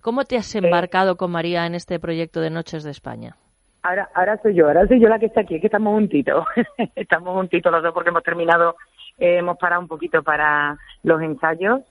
[0.02, 3.36] ¿Cómo te has embarcado con María en este proyecto de Noches de España?
[3.84, 6.46] Ahora, ahora soy yo, ahora soy yo la que está aquí, que estamos juntitos.
[6.96, 8.76] estamos juntitos los dos porque hemos terminado,
[9.18, 11.82] eh, hemos parado un poquito para los ensayos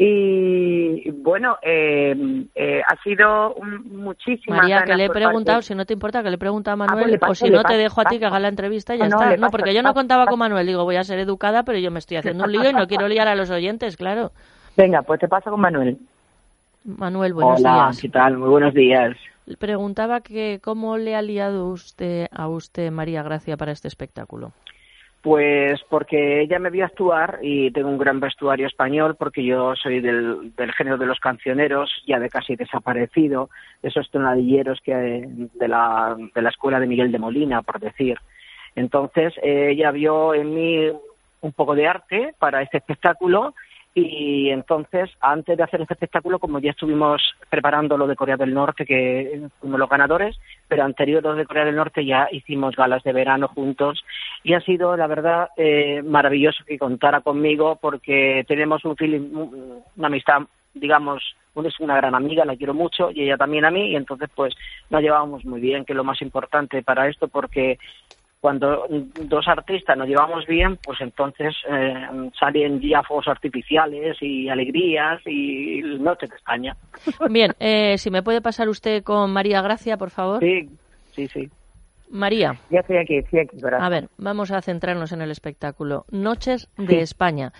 [0.00, 2.14] y bueno, eh,
[2.54, 6.36] eh, ha sido muchísimas María, que le he preguntado, si no te importa, que le
[6.36, 8.38] he preguntado a ah, pues Manuel, o si no te dejo a ti que haga
[8.38, 9.36] la entrevista y ya está.
[9.36, 11.98] No, porque yo no contaba con Manuel, digo, voy a ser educada, pero yo me
[11.98, 14.30] estoy haciendo un lío y no quiero liar a los oyentes, claro.
[14.76, 15.98] Venga, pues te paso con Manuel.
[16.84, 18.00] Manuel, buenos Hola, días.
[18.00, 18.38] ¿qué tal?
[18.38, 19.16] Muy buenos días.
[19.58, 24.52] Preguntaba que cómo le ha liado usted a usted, María Gracia, para este espectáculo.
[25.20, 30.00] Pues porque ella me vio actuar y tengo un gran vestuario español porque yo soy
[30.00, 33.50] del, género de los cancioneros, ya de casi desaparecido,
[33.82, 38.18] esos tonadilleros que de la, de la escuela de Miguel de Molina, por decir.
[38.76, 40.92] Entonces ella vio en mí
[41.40, 43.54] un poco de arte para este espectáculo
[44.00, 48.54] y entonces, antes de hacer este espectáculo, como ya estuvimos preparando lo de Corea del
[48.54, 52.76] Norte, que fuimos los ganadores, pero anterior a lo de Corea del Norte ya hicimos
[52.76, 54.04] galas de verano juntos.
[54.42, 59.30] Y ha sido, la verdad, eh, maravilloso que contara conmigo porque tenemos un feeling,
[59.96, 60.42] una amistad,
[60.74, 61.22] digamos,
[61.66, 64.54] es una gran amiga, la quiero mucho y ella también a mí y entonces pues
[64.90, 67.78] nos llevábamos muy bien, que es lo más importante para esto porque
[68.40, 72.06] cuando dos artistas nos llevamos bien, pues entonces eh,
[72.38, 76.76] salen ya fuegos artificiales y alegrías y noches de España.
[77.30, 80.40] Bien, eh, si me puede pasar usted con María Gracia, por favor.
[80.40, 80.68] Sí,
[81.12, 81.48] sí, sí.
[82.10, 82.54] María.
[82.70, 83.58] Ya estoy aquí, estoy aquí.
[83.78, 86.06] A ver, vamos a centrarnos en el espectáculo.
[86.10, 87.52] Noches de España.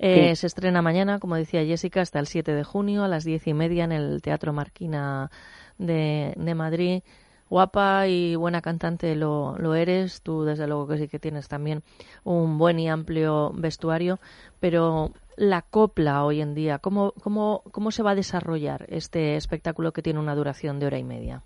[0.00, 3.46] Eh, se estrena mañana, como decía Jessica, hasta el 7 de junio a las diez
[3.46, 5.30] y media en el Teatro Marquina
[5.78, 7.02] de, de Madrid
[7.48, 11.82] guapa y buena cantante lo, lo eres, tú desde luego que sí que tienes también
[12.24, 14.18] un buen y amplio vestuario,
[14.60, 19.92] pero la copla hoy en día, ¿cómo, cómo, cómo se va a desarrollar este espectáculo
[19.92, 21.42] que tiene una duración de hora y media?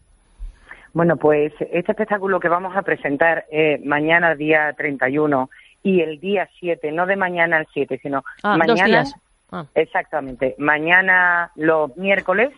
[0.95, 5.51] Bueno, pues este espectáculo que vamos a presentar eh, mañana, día 31,
[5.83, 9.05] y el día 7, no de mañana al 7, sino ah, mañana.
[9.51, 9.65] Ah.
[9.75, 10.55] Exactamente.
[10.59, 12.51] Mañana, los miércoles,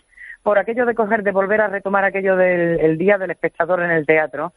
[0.42, 4.06] por aquello de coger, de volver a retomar aquello del Día del Espectador en el
[4.06, 4.52] teatro,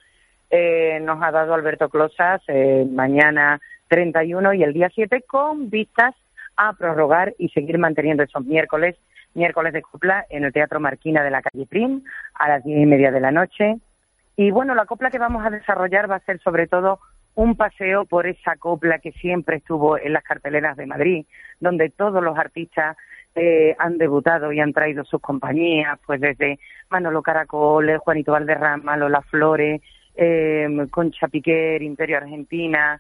[0.50, 6.14] eh, nos ha dado Alberto Closas eh, mañana 31 y el día 7 con vistas
[6.56, 8.96] a prorrogar y seguir manteniendo esos miércoles,
[9.34, 12.04] miércoles de copla en el Teatro Marquina de la calle Prim
[12.36, 13.78] a las diez y media de la noche.
[14.36, 17.00] Y bueno, la copla que vamos a desarrollar va a ser sobre todo
[17.36, 21.26] un paseo por esa copla que siempre estuvo en las carteleras de Madrid,
[21.60, 22.96] donde todos los artistas
[23.36, 29.22] eh, han debutado y han traído sus compañías, pues desde Manolo Caracol, Juanito Valderrama, Lola
[29.22, 29.82] Flores,
[30.16, 33.00] eh, Concha Piquer, Imperio Argentina,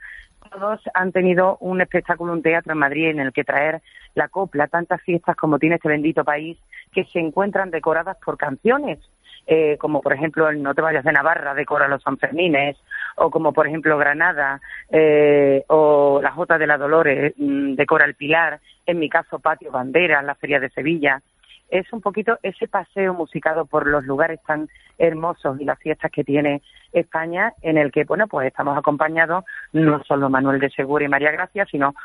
[0.50, 3.82] todos han tenido un espectáculo, un teatro en Madrid en el que traer
[4.15, 6.58] la copla, tantas fiestas como tiene este bendito país,
[6.91, 9.00] que se encuentran decoradas por canciones.
[9.45, 12.77] Eh, como por ejemplo el No te vayas de Navarra decora los Sanfermines,
[13.17, 18.15] o como por ejemplo Granada, eh, o la Jota de la Dolores mm, decora el
[18.15, 21.21] Pilar, en mi caso Patio Bandera, la Feria de Sevilla.
[21.69, 26.23] Es un poquito ese paseo musicado por los lugares tan hermosos y las fiestas que
[26.23, 26.62] tiene
[26.93, 31.32] España, en el que, bueno, pues estamos acompañados no solo Manuel de Segura y María
[31.32, 31.95] Gracia, sino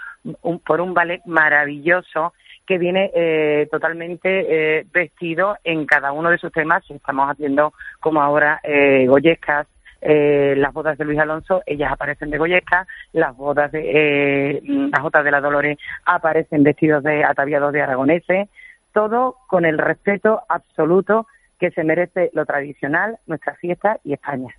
[0.65, 2.33] por un ballet maravilloso
[2.69, 6.85] que viene eh, totalmente eh, vestido en cada uno de sus temas.
[6.91, 9.67] Estamos haciendo como ahora eh, Goyescas,
[10.03, 15.03] eh, las bodas de Luis Alonso, ellas aparecen de Goyesca, las bodas de eh, las
[15.03, 18.51] bodas de la Dolores aparecen vestidos de ataviados de aragoneses,
[18.93, 21.27] todo con el respeto absoluto
[21.59, 24.55] que se merece lo tradicional, nuestra fiesta y España.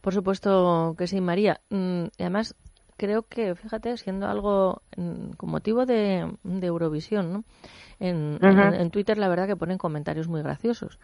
[0.00, 1.58] Por supuesto que sí, María.
[1.70, 2.54] Mm, además,
[2.96, 7.44] creo que, fíjate, siendo algo mm, con motivo de, Eurovisión, ¿no?
[8.00, 10.98] En, en, Twitter la verdad que ponen comentarios muy graciosos.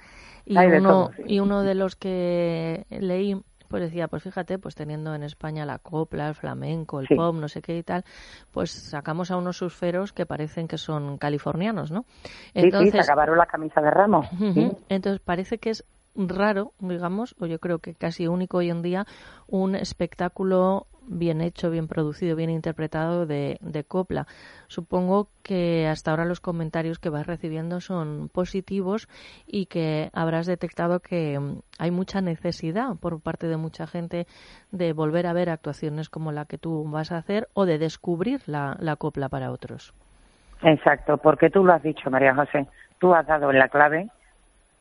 [0.45, 5.23] Y, uno, y uno de los que leí pues decía, pues fíjate, pues teniendo en
[5.23, 7.15] España la copla, el flamenco, el Sí.
[7.15, 8.05] pop, no sé qué y tal,
[8.51, 12.05] pues sacamos a unos surferos que parecen que son californianos, ¿no?
[12.53, 14.27] Sí, sí, se acabaron las camisas de ramos.
[14.89, 15.85] Entonces parece que es
[16.15, 19.07] raro, digamos, o yo creo que casi único hoy en día,
[19.47, 24.27] un espectáculo bien hecho, bien producido, bien interpretado de, de copla.
[24.69, 29.09] Supongo que hasta ahora los comentarios que vas recibiendo son positivos
[29.47, 34.27] y que habrás detectado que mm, hay mucha necesidad por parte de mucha gente
[34.71, 38.41] de volver a ver actuaciones como la que tú vas a hacer o de descubrir
[38.47, 39.93] la, la copla para otros.
[40.63, 42.67] Exacto, porque tú lo has dicho, María José.
[42.99, 44.11] Tú has dado en la clave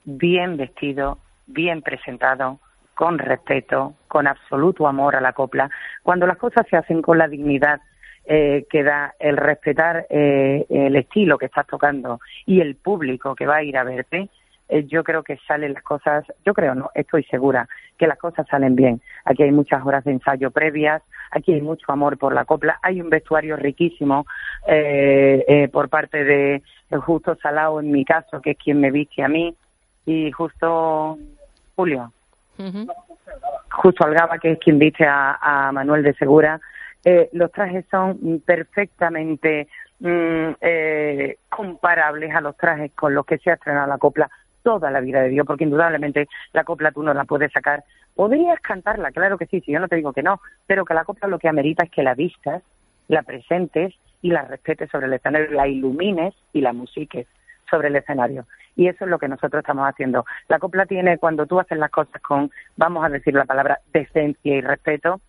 [0.06, 2.60] bien vestido, bien presentado,
[2.94, 5.70] con respeto, con absoluto amor a la copla.
[6.04, 7.80] Cuando las cosas se hacen con la dignidad
[8.26, 13.48] eh, que da el respetar eh, el estilo que estás tocando y el público que
[13.48, 14.30] va a ir a verte,
[14.70, 18.48] eh, yo creo que salen las cosas, yo creo no, estoy segura que las cosas
[18.48, 19.02] salen bien.
[19.26, 23.02] Aquí hay muchas horas de ensayo previas, aquí hay mucho amor por la copla, hay
[23.02, 24.28] un vestuario riquísimo
[24.68, 29.24] eh, eh, por parte de Justo Salao en mi caso, que es quien me viste
[29.24, 29.56] a mí,
[30.10, 31.20] y justo
[31.76, 32.12] Julio,
[33.70, 36.60] justo Algaba, que es quien viste a, a Manuel de Segura.
[37.06, 39.68] Eh, los trajes son perfectamente
[40.00, 44.28] mm, eh, comparables a los trajes con los que se ha estrenado la copla
[44.64, 47.84] toda la vida de Dios, porque indudablemente la copla tú no la puedes sacar.
[48.16, 51.06] Podrías cantarla, claro que sí, si yo no te digo que no, pero que la
[51.06, 52.64] copla lo que amerita es que la vistas,
[53.08, 53.94] la presentes
[54.24, 57.28] y la respetes sobre el escenario, la ilumines y la musiques
[57.70, 58.46] sobre el escenario.
[58.80, 60.26] Y eso es lo que nosotros estamos haciendo.
[60.48, 64.56] La copla tiene, cuando tú haces las cosas con, vamos a decir la palabra, decencia
[64.56, 65.20] y respeto,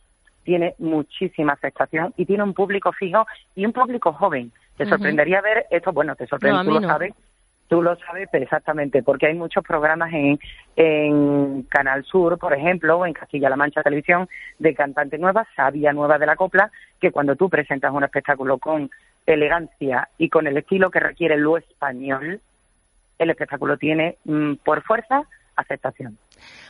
[0.44, 3.26] tiene muchísima aceptación y tiene un público fijo
[3.56, 4.52] y un público joven.
[4.76, 6.86] Te sorprendería ver esto, bueno, te sorprende, No, tú lo no.
[6.86, 7.12] sabes,
[7.66, 10.38] tú lo sabes pero exactamente, porque hay muchos programas en,
[10.76, 14.28] en Canal Sur, por ejemplo, o en Castilla-La Mancha Televisión,
[14.60, 16.70] de cantante nueva, sabia nueva de la copla,
[17.00, 18.88] que cuando tú presentas un espectáculo con
[19.26, 22.40] elegancia y con el estilo que requiere lo español,
[23.24, 25.22] el espectáculo tiene mm, por fuerza
[25.56, 26.16] aceptación.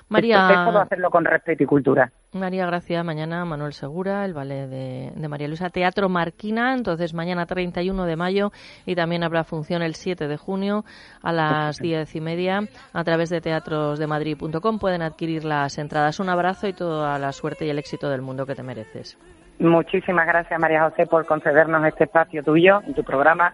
[0.09, 2.11] María- Es, todo hacerlo con respeto y cultura.
[2.33, 7.47] María Gracia, mañana Manuel Segura, el ballet de, de María Luisa, Teatro Marquina, entonces mañana
[7.47, 8.51] 31 de mayo
[8.87, 10.85] y también habrá función el 7 de junio
[11.23, 16.19] a las diez y media a través de teatrosdemadrid.com pueden adquirir las entradas.
[16.21, 19.17] Un abrazo y toda la suerte y el éxito del mundo que te mereces.
[19.61, 23.53] Muchísimas gracias, María José, por concedernos este espacio tuyo en tu programa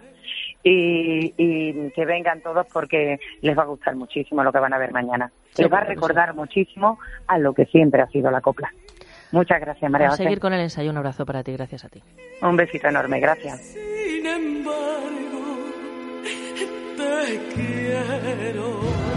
[0.63, 4.77] y, y que vengan todos porque les va a gustar muchísimo lo que van a
[4.77, 5.31] ver mañana.
[5.57, 8.71] Les va a recordar muchísimo a lo que siempre ha sido la copla.
[9.31, 10.23] Muchas gracias, María A José.
[10.23, 10.89] seguir con el ensayo.
[10.89, 11.51] Un abrazo para ti.
[11.53, 12.01] Gracias a ti.
[12.41, 13.59] Un besito enorme, gracias.
[13.59, 15.57] Sin embargo,
[16.95, 19.16] te quiero.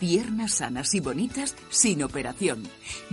[0.00, 2.62] Piernas sanas y bonitas sin operación.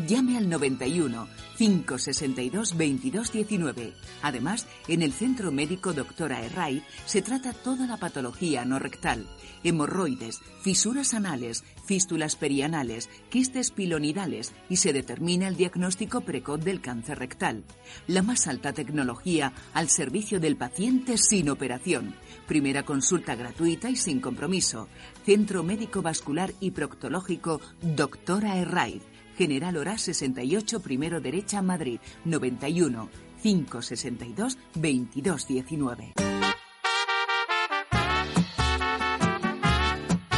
[0.07, 1.27] Llame al 91
[1.57, 3.93] 562 2219.
[4.21, 9.27] Además, en el Centro Médico Doctora Herray se trata toda la patología no rectal,
[9.65, 17.19] hemorroides, fisuras anales, fístulas perianales, quistes pilonidales y se determina el diagnóstico precoz del cáncer
[17.19, 17.65] rectal.
[18.07, 22.15] La más alta tecnología al servicio del paciente sin operación.
[22.47, 24.87] Primera consulta gratuita y sin compromiso.
[25.27, 29.01] Centro Médico Vascular y Proctológico Doctora Herraiz.
[29.37, 31.99] General Hora 68, primero derecha, Madrid.
[32.23, 33.09] 91
[33.43, 36.36] 562 2219.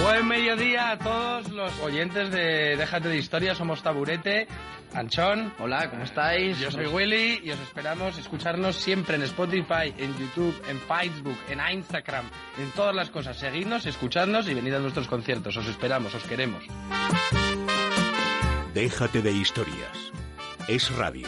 [0.10, 4.48] Buen mediodía a todos los oyentes de Déjate de Historia, somos Taburete,
[4.96, 5.54] Anchón.
[5.60, 6.58] Hola, ¿cómo estáis?
[6.58, 11.60] Yo soy Willy y os esperamos escucharnos siempre en Spotify, en YouTube, en Facebook, en
[11.76, 12.26] Instagram,
[12.58, 13.38] en todas las cosas.
[13.38, 15.56] Seguidnos, escuchadnos y venid a nuestros conciertos.
[15.56, 16.64] Os esperamos, os queremos.
[18.74, 20.12] Déjate de historias.
[20.68, 21.28] Es radio.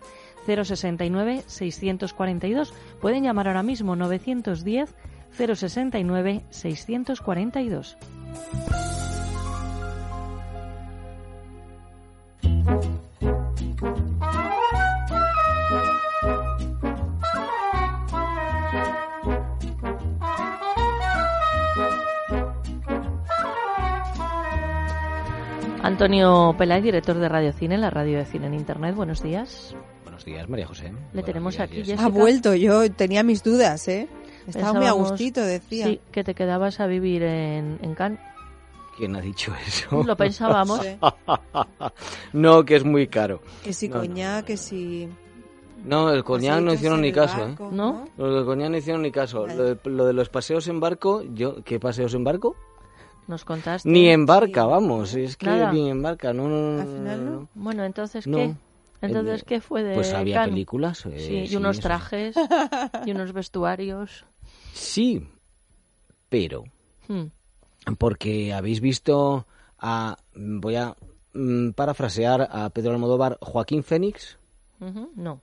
[0.46, 2.74] 069 642.
[3.00, 4.94] Pueden llamar ahora mismo 910
[5.30, 7.96] 069 642.
[25.84, 28.94] Antonio Peláez, director de Radio Cine, la radio de cine en Internet.
[28.94, 29.76] Buenos días.
[30.02, 30.84] Buenos días, María José.
[30.84, 32.04] Le Buenos tenemos días, aquí, Jessica.
[32.06, 34.08] Ha vuelto, yo tenía mis dudas, ¿eh?
[34.46, 35.84] Estaba muy a gustito, decía.
[35.84, 38.18] Sí, que te quedabas a vivir en, en Cannes.
[38.96, 40.02] ¿Quién ha dicho eso?
[40.02, 40.80] Lo pensábamos.
[40.80, 40.96] Sí.
[42.32, 43.42] no, que es muy caro.
[43.62, 44.00] Que si No, no.
[44.00, 45.06] coñac, que si...
[45.84, 47.72] No, el coñac no hicieron ni caso, barco, ¿eh?
[47.72, 48.06] ¿No?
[48.16, 49.46] Los del coñac no hicieron ni caso.
[49.46, 52.56] Lo de, lo de los paseos en barco, yo, ¿qué paseos en barco?
[53.26, 53.88] Nos contaste.
[53.88, 55.72] Ni en barca, vamos, es que Nada.
[55.72, 57.40] ni en barca, no, no, no, Al final, no, ¿no?
[57.40, 57.48] no.
[57.54, 58.36] Bueno, entonces, No.
[58.38, 58.54] ¿qué?
[59.00, 60.54] Entonces, ¿qué fue de Pues había Cannes?
[60.54, 61.04] películas.
[61.06, 62.36] eh, Sí, y unos eso trajes
[63.06, 64.24] y unos vestuarios.
[64.72, 65.26] Sí,
[66.28, 66.64] pero
[67.08, 67.24] Hmm.
[67.98, 69.46] porque habéis visto
[69.78, 70.96] a voy a
[71.34, 74.38] mm, parafrasear a Pedro Almodóvar, Joaquín Fénix,
[74.80, 75.40] Ujú, No,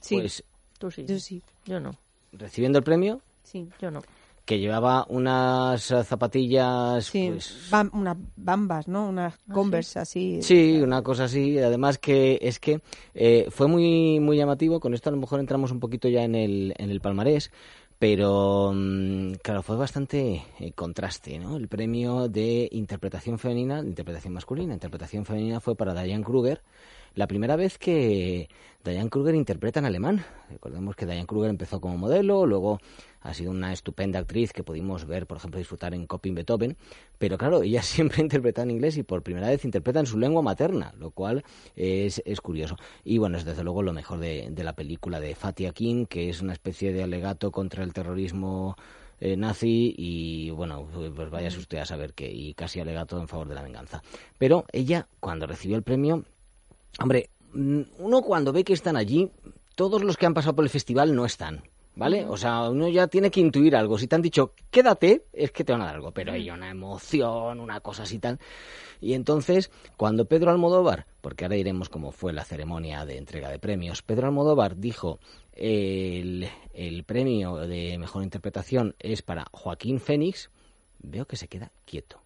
[0.00, 0.44] Sí, pues
[0.78, 1.04] tú sí.
[1.06, 1.42] yo sí.
[1.66, 1.94] Yo no.
[2.32, 4.02] recibiendo el premio Sí, Yo no.
[4.48, 7.28] Que llevaba unas eh, zapatillas sí.
[7.28, 9.06] pues Bam- unas bambas, ¿no?
[9.06, 10.40] Unas Converse así.
[10.42, 11.58] Sí, una cosa así.
[11.58, 12.80] Además que es que
[13.12, 14.80] eh, fue muy muy llamativo.
[14.80, 17.50] Con esto a lo mejor entramos un poquito ya en el, en el palmarés.
[17.98, 21.58] Pero, mm, claro, fue bastante eh, contraste, ¿no?
[21.58, 26.62] El premio de interpretación femenina, de interpretación masculina, interpretación femenina fue para Diane Kruger.
[27.18, 28.48] La primera vez que
[28.84, 30.24] Diane Kruger interpreta en alemán.
[30.50, 32.78] Recordemos que Diane Kruger empezó como modelo, luego
[33.22, 36.76] ha sido una estupenda actriz que pudimos ver, por ejemplo, disfrutar en Coping Beethoven.
[37.18, 40.42] Pero claro, ella siempre interpreta en inglés y por primera vez interpreta en su lengua
[40.42, 41.42] materna, lo cual
[41.74, 42.76] es, es curioso.
[43.02, 46.30] Y bueno, es desde luego lo mejor de, de la película de Fatih Akin, que
[46.30, 48.76] es una especie de alegato contra el terrorismo
[49.18, 53.48] eh, nazi y bueno, pues vaya usted a saber que y casi alegato en favor
[53.48, 54.04] de la venganza.
[54.38, 56.24] Pero ella, cuando recibió el premio,
[56.98, 59.30] hombre, mm, uno cuando ve que están allí,
[59.74, 61.62] todos los que han pasado por el festival no están.
[61.98, 62.26] ¿Vale?
[62.26, 63.98] O sea, uno ya tiene que intuir algo.
[63.98, 66.12] Si te han dicho, quédate, es que te van a dar algo.
[66.12, 68.38] Pero hay una emoción, una cosa así tal.
[69.00, 73.58] Y entonces, cuando Pedro Almodóvar, porque ahora diremos cómo fue la ceremonia de entrega de
[73.58, 75.18] premios, Pedro Almodóvar dijo
[75.54, 80.50] el, el premio de mejor interpretación es para Joaquín Fénix,
[81.00, 82.20] veo que se queda quieto.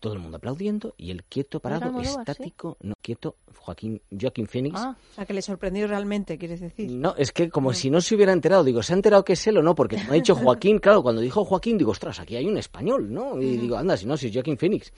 [0.00, 2.08] Todo el mundo aplaudiendo y él quieto, parado, sí?
[2.08, 4.80] estático, no, quieto, Joaquín, Joaquín Fénix.
[4.80, 6.90] O sea, que le sorprendió realmente, quieres decir.
[6.90, 8.64] No, es que como si no se hubiera enterado.
[8.64, 9.74] Digo, ¿se ha enterado que es él o no?
[9.74, 13.12] Porque me ha dicho Joaquín, claro, cuando dijo Joaquín, digo, ostras, aquí hay un español,
[13.12, 13.40] ¿no?
[13.40, 14.92] Y digo, anda, si no, si es Joaquín Phoenix.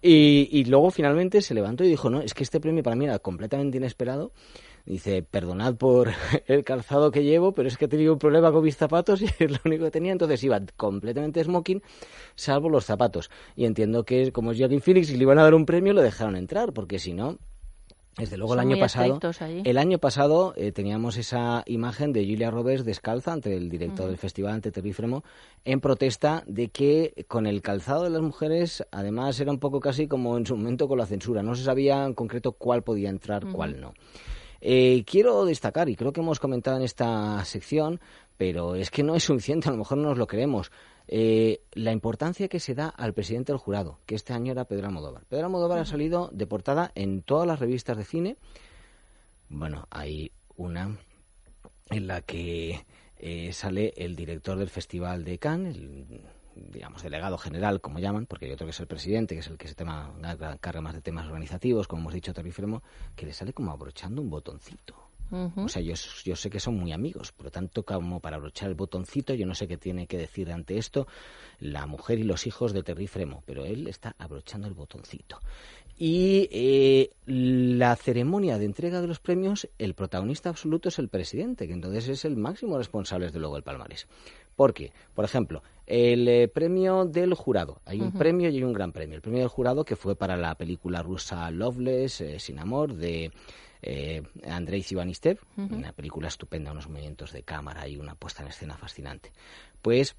[0.00, 3.06] Y, y luego finalmente se levantó y dijo, no, es que este premio para mí
[3.06, 4.32] era completamente inesperado.
[4.84, 6.10] Dice, perdonad por
[6.46, 9.26] el calzado que llevo, pero es que he tenido un problema con mis zapatos y
[9.38, 10.12] es lo único que tenía.
[10.12, 11.82] Entonces iba completamente smoking,
[12.34, 13.30] salvo los zapatos.
[13.56, 16.02] Y entiendo que como es Joaquín Phoenix y le iban a dar un premio, lo
[16.02, 17.38] dejaron entrar, porque si no,
[18.18, 22.84] desde luego el año pasado, el año pasado eh, teníamos esa imagen de Julia Roberts
[22.84, 25.24] descalza ante el director del festival, ante Terry Fremo,
[25.64, 30.08] en protesta de que con el calzado de las mujeres, además era un poco casi
[30.08, 33.46] como en su momento con la censura, no se sabía en concreto cuál podía entrar,
[33.50, 33.94] cuál no.
[34.64, 38.00] Eh, quiero destacar, y creo que hemos comentado en esta sección,
[38.38, 40.70] pero es que no es suficiente, a lo mejor no nos lo creemos,
[41.08, 44.86] eh, la importancia que se da al presidente del jurado, que este año era Pedro
[44.86, 45.24] Almodóvar.
[45.28, 48.36] Pedro Almodóvar ha salido de portada en todas las revistas de cine.
[49.48, 50.96] Bueno, hay una
[51.90, 52.86] en la que
[53.18, 56.22] eh, sale el director del Festival de Cannes, el
[56.54, 59.58] digamos delegado general, como llaman, porque yo creo que es el presidente, que es el
[59.58, 60.12] que se tema,
[60.60, 62.82] carga más de temas organizativos, como hemos dicho Terry Fremo,
[63.16, 64.94] que le sale como abrochando un botoncito.
[65.56, 65.94] O sea, yo,
[66.24, 69.54] yo sé que son muy amigos, pero tanto como para abrochar el botoncito, yo no
[69.54, 71.06] sé qué tiene que decir ante esto
[71.58, 75.40] la mujer y los hijos de Terry Fremo, pero él está abrochando el botoncito.
[75.98, 81.66] Y eh, la ceremonia de entrega de los premios, el protagonista absoluto es el presidente,
[81.66, 84.08] que entonces es el máximo responsable de luego el palmarés.
[84.56, 87.80] Porque, por ejemplo, el eh, premio del jurado.
[87.84, 89.16] Hay un premio y hay un gran premio.
[89.16, 93.32] El premio del jurado que fue para la película rusa Loveless, eh, Sin Amor, de
[93.82, 98.76] eh, Andrei Sivanistev, una película estupenda, unos movimientos de cámara y una puesta en escena
[98.76, 99.32] fascinante.
[99.82, 100.16] Pues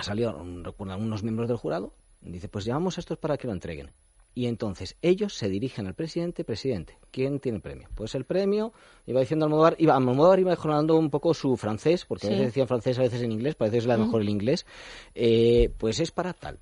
[0.00, 3.90] salió unos miembros del jurado, dice, pues llamamos a estos para que lo entreguen.
[4.36, 7.88] Y entonces ellos se dirigen al presidente, presidente, ¿quién tiene el premio?
[7.94, 8.74] Pues el premio,
[9.06, 12.66] iba diciendo Almodóvar, iba, Almodóvar iba mejorando un poco su francés, porque a veces decía
[12.66, 14.66] francés, a veces en inglés, parece que es la mejor el inglés,
[15.14, 16.58] eh, pues es para tal.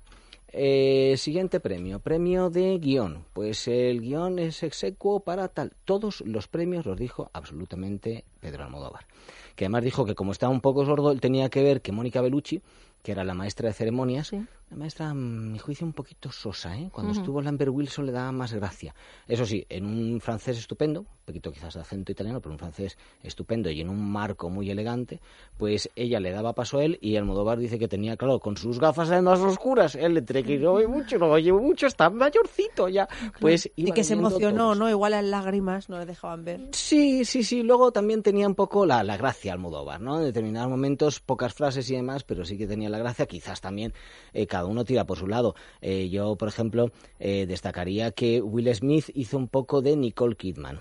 [0.53, 3.25] Eh, siguiente premio, premio de guion.
[3.33, 5.73] Pues el guion es execuo para tal.
[5.83, 9.05] Todos los premios los dijo absolutamente Pedro Almodóvar.
[9.57, 12.21] Que además dijo que como estaba un poco sordo, él tenía que ver que Mónica
[12.21, 12.61] Bellucci,
[13.03, 14.31] que era la maestra de ceremonias,
[14.69, 16.89] la maestra, a mi juicio, un poquito sosa, ¿eh?
[16.91, 18.95] Cuando estuvo Lambert Wilson le daba más gracia.
[19.27, 22.97] Eso sí, en un francés estupendo, un poquito quizás de acento italiano, pero un francés
[23.21, 25.21] estupendo y en un marco muy elegante,
[25.57, 28.79] pues ella le daba paso a él y Almodóvar dice que tenía, claro, con sus
[28.79, 30.23] gafas además oscuras, él
[30.61, 33.07] no oye mucho, no oye mucho, está mayorcito ya.
[33.39, 34.89] Pues y que se emocionó, ¿no?
[34.89, 36.69] Igual las lágrimas no le dejaban ver.
[36.71, 37.63] Sí, sí, sí.
[37.63, 40.19] Luego también tenía un poco la, la gracia Almodóvar, ¿no?
[40.19, 43.25] En determinados momentos, pocas frases y demás, pero sí que tenía la gracia.
[43.25, 43.93] Quizás también
[44.33, 45.53] eh, cada uno tira por su lado.
[45.81, 50.79] Eh, yo, por ejemplo, eh, destacaría que Will Smith hizo un poco de Nicole Kidman.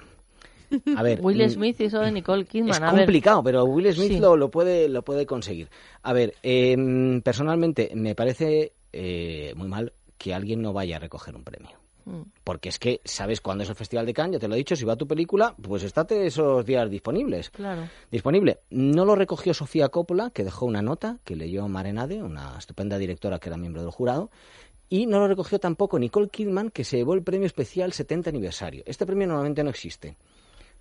[0.96, 2.84] A ver, Will mm, Smith hizo de Nicole Kidman.
[2.84, 5.70] Es complicado, pero Will Smith lo, lo, puede, lo puede conseguir.
[6.02, 8.74] A ver, em, personalmente me parece
[9.56, 11.83] muy mal que alguien no vaya a recoger un premio.
[12.44, 14.34] Porque es que, ¿sabes cuándo es el Festival de Cannes?
[14.34, 17.50] Ya te lo he dicho, si va tu película, pues estate esos días disponibles.
[17.50, 17.88] Claro.
[18.10, 18.60] Disponible.
[18.70, 23.38] No lo recogió Sofía Coppola, que dejó una nota que leyó Marenade, una estupenda directora
[23.38, 24.30] que era miembro del jurado.
[24.88, 28.82] Y no lo recogió tampoco Nicole Kidman, que se llevó el premio especial 70 aniversario.
[28.86, 30.16] Este premio normalmente no existe,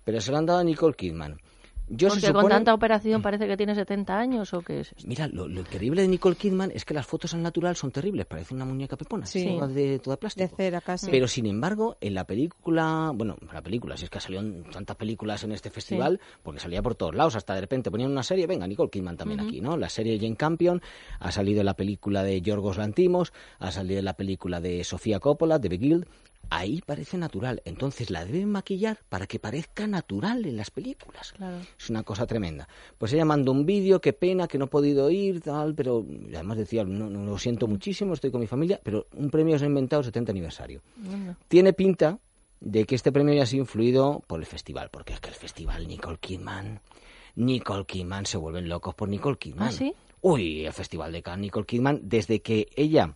[0.04, 1.40] pero se lo han dado a Nicole Kidman.
[1.88, 4.94] Yo Porque con tanta operación parece que tiene 70 años o qué es.
[5.04, 8.54] Mira, lo, increíble de Nicole Kidman es que las fotos al natural son terribles, parece
[8.54, 9.58] una muñeca pepona, sí.
[9.68, 10.48] de toda plástico.
[10.48, 11.10] De cera casi.
[11.10, 15.44] Pero sin embargo, en la película, bueno, la película, si es que salieron tantas películas
[15.44, 18.66] en este festival, porque salía por todos lados, hasta de repente ponían una serie, venga,
[18.66, 19.76] Nicole Kidman también aquí, ¿no?
[19.76, 20.80] La serie Jane Campion,
[21.20, 25.68] ha salido la película de Yorgos Lantimos, ha salido la película de Sofía Coppola, de
[25.68, 26.06] Beguild,
[26.50, 27.62] ahí parece natural.
[27.64, 31.34] Entonces la deben maquillar para que parezca natural en las películas.
[31.78, 32.68] Es una cosa tremenda.
[32.98, 36.58] Pues ella mandó un vídeo, qué pena que no he podido ir, tal, pero además
[36.58, 40.02] decía, no, lo siento muchísimo, estoy con mi familia, pero un premio se ha inventado
[40.02, 40.80] 70 aniversario.
[41.48, 42.18] Tiene pinta
[42.60, 45.86] de que este premio haya sido influido por el festival, porque es que el festival
[45.86, 46.80] Nicole Kidman,
[47.36, 49.68] Nicole Kidman se vuelven locos por Nicole Kidman.
[49.68, 49.94] ¿Ah, sí?
[50.22, 53.14] Uy, el festival de Cannes, Nicole Kidman, desde que ella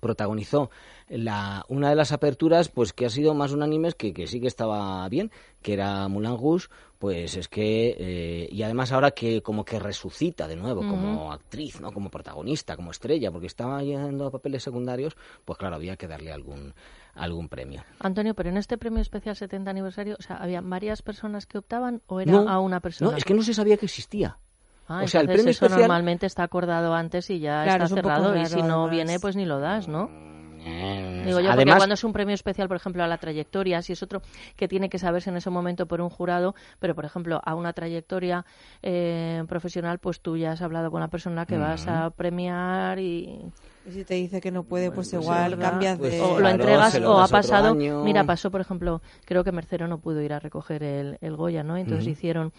[0.00, 0.70] protagonizó
[1.10, 4.46] la, una de las aperturas, pues que ha sido más unánimes, que, que sí que
[4.46, 5.30] estaba bien,
[5.60, 10.46] que era Moulin Rouge, pues es que, eh, y además ahora que como que resucita
[10.46, 11.92] de nuevo como actriz, ¿no?
[11.92, 16.32] Como protagonista, como estrella, porque estaba yendo a papeles secundarios, pues claro, había que darle
[16.32, 16.74] algún
[17.14, 17.82] algún premio.
[17.98, 22.02] Antonio, pero en este premio especial 70 aniversario, o sea, ¿había varias personas que optaban
[22.06, 23.10] o era a una persona?
[23.10, 24.38] No, es que no se sabía que existía.
[24.86, 28.44] Ah, o sea, el premio eso normalmente está acordado antes y ya está cerrado y
[28.46, 30.29] si no viene pues ni lo das, ¿no?
[30.64, 33.92] Eh, Digo yo, porque cuando es un premio especial, por ejemplo, a la trayectoria, si
[33.92, 34.22] es otro
[34.56, 37.72] que tiene que saberse en ese momento por un jurado, pero por ejemplo, a una
[37.72, 38.44] trayectoria
[38.82, 43.40] eh, profesional, pues tú ya has hablado con la persona que vas a premiar y.
[43.86, 46.10] Y si te dice que no puede, pues, pues igual cambias de...
[46.10, 47.74] Pues o lo entregas o ha pasado...
[47.74, 51.62] Mira, pasó, por ejemplo, creo que Mercero no pudo ir a recoger el, el Goya,
[51.62, 51.78] ¿no?
[51.78, 52.52] Entonces hicieron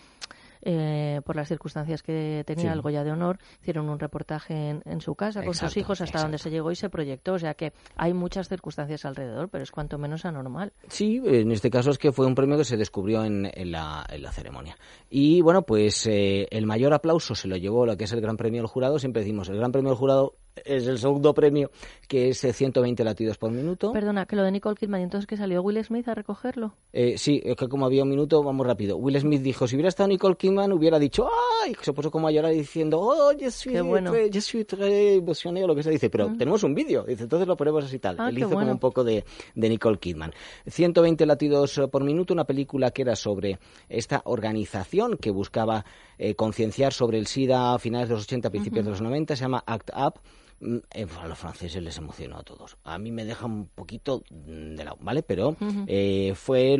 [0.61, 5.15] eh, por las circunstancias que tenía el Goya de Honor, hicieron un reportaje en, su
[5.15, 7.33] casa con sus hijos hasta donde se llegó y se proyectó.
[7.33, 10.73] O sea que hay muchas circunstancias alrededor, pero es cuanto menos anormal.
[10.87, 14.77] Sí, en este caso es que fue un premio que se descubrió en, la, ceremonia.
[15.09, 18.37] Y bueno, pues eh, el mayor aplauso se lo llevó lo que es el Gran
[18.37, 18.99] Premio del Jurado.
[18.99, 21.71] Siempre decimos, el Gran Premio del Jurado es el segundo premio,
[22.07, 23.91] que es 120 latidos por minuto.
[23.93, 26.73] Perdona, que lo de Nicole Kidman, ¿y entonces que salió Will Smith a recogerlo?
[26.93, 28.97] Eh, sí, es que como había un minuto, vamos rápido.
[28.97, 31.27] Will Smith dijo, si hubiera estado Nicole Kidman, hubiera dicho,
[31.63, 31.75] ¡ay!
[31.81, 34.13] Se puso como a llorar diciendo, ¡oh, yo soy, bueno.
[34.27, 36.09] yo soy emocionado, lo que se dice.
[36.09, 36.37] Pero mm.
[36.37, 38.17] tenemos un vídeo, dice, entonces lo ponemos así tal.
[38.19, 39.23] Ah, Él hizo como un poco de,
[39.55, 40.33] de Nicole Kidman.
[40.67, 45.85] 120 latidos por minuto, una película que era sobre esta organización que buscaba
[46.17, 49.41] eh, concienciar sobre el SIDA a finales de los 80, principios de los 90, se
[49.41, 50.29] llama Act Up eh,
[50.61, 52.77] a los franceses les emocionó a todos.
[52.83, 55.23] A mí me deja un poquito de lado, ¿vale?
[55.23, 55.55] Pero
[55.87, 56.77] eh, fue,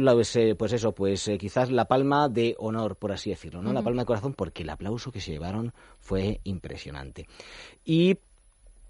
[0.57, 3.73] pues eso, pues eh, quizás la palma de honor, por así decirlo, ¿no?
[3.73, 7.27] La palma de corazón, porque el aplauso que se llevaron fue impresionante.
[7.84, 8.17] Y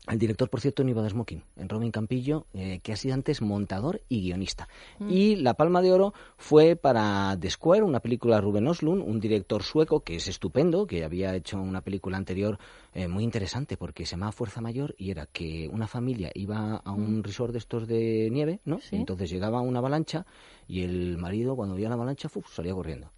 [0.08, 3.14] el director, por cierto, no iba de smoking, en Robin Campillo, eh, que ha sido
[3.14, 4.68] antes montador y guionista.
[5.00, 5.10] Mm.
[5.10, 9.20] Y la Palma de Oro fue para The Square, una película de Ruben Oslund, un
[9.20, 12.58] director sueco que es estupendo, que había hecho una película anterior
[12.94, 16.92] eh, muy interesante porque se llamaba Fuerza Mayor y era que una familia iba a
[16.92, 17.24] un Mm.
[17.24, 18.80] resort de estos de nieve, ¿no?
[18.92, 20.26] Entonces llegaba una avalancha
[20.68, 22.54] y el marido, cuando vio la avalancha, ¡fuf!
[22.54, 23.12] salía corriendo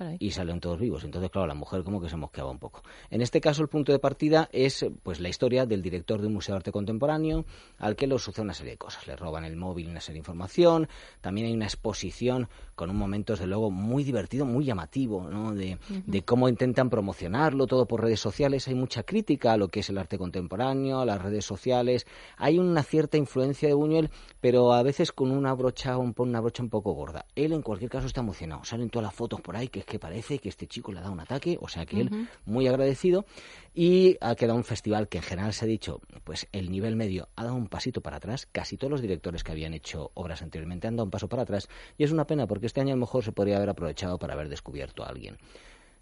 [0.00, 0.16] Caray.
[0.18, 1.04] y salieron todos vivos.
[1.04, 2.82] Entonces, claro, la mujer como que se mosqueaba un poco.
[3.10, 6.32] En este caso, el punto de partida es pues la historia del director de un
[6.32, 7.44] museo de arte contemporáneo
[7.78, 9.06] al que le sucede una serie de cosas.
[9.06, 10.88] Le roban el móvil, una serie de información.
[11.20, 15.54] También hay una exposición con un momento, desde luego, muy divertido, muy llamativo, ¿no?
[15.54, 15.76] De,
[16.06, 18.68] de cómo intentan promocionarlo todo por redes sociales.
[18.68, 22.06] Hay mucha crítica a lo que es el arte contemporáneo, a las redes sociales.
[22.38, 24.08] Hay una cierta influencia de Buñuel,
[24.40, 27.26] pero a veces con una brocha un, una brocha un poco gorda.
[27.34, 28.64] Él, en cualquier caso, está emocionado.
[28.64, 31.12] Salen todas las fotos por ahí, que que parece que este chico le ha dado
[31.12, 33.26] un ataque, o sea que él muy agradecido.
[33.74, 37.28] Y ha quedado un festival que en general se ha dicho, pues el nivel medio
[37.34, 38.46] ha dado un pasito para atrás.
[38.50, 41.68] Casi todos los directores que habían hecho obras anteriormente han dado un paso para atrás.
[41.98, 44.34] Y es una pena porque este año a lo mejor se podría haber aprovechado para
[44.34, 45.36] haber descubierto a alguien.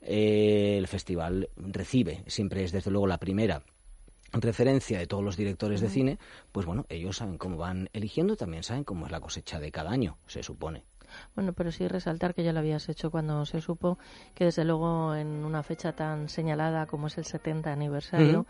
[0.03, 3.63] Eh, el festival recibe, siempre es desde luego la primera
[4.33, 6.19] referencia de todos los directores de cine,
[6.53, 9.91] pues bueno, ellos saben cómo van eligiendo, también saben cómo es la cosecha de cada
[9.91, 10.85] año, se supone.
[11.35, 13.99] Bueno, pero sí resaltar que ya lo habías hecho cuando se supo
[14.35, 18.47] que desde luego en una fecha tan señalada como es el 70 aniversario,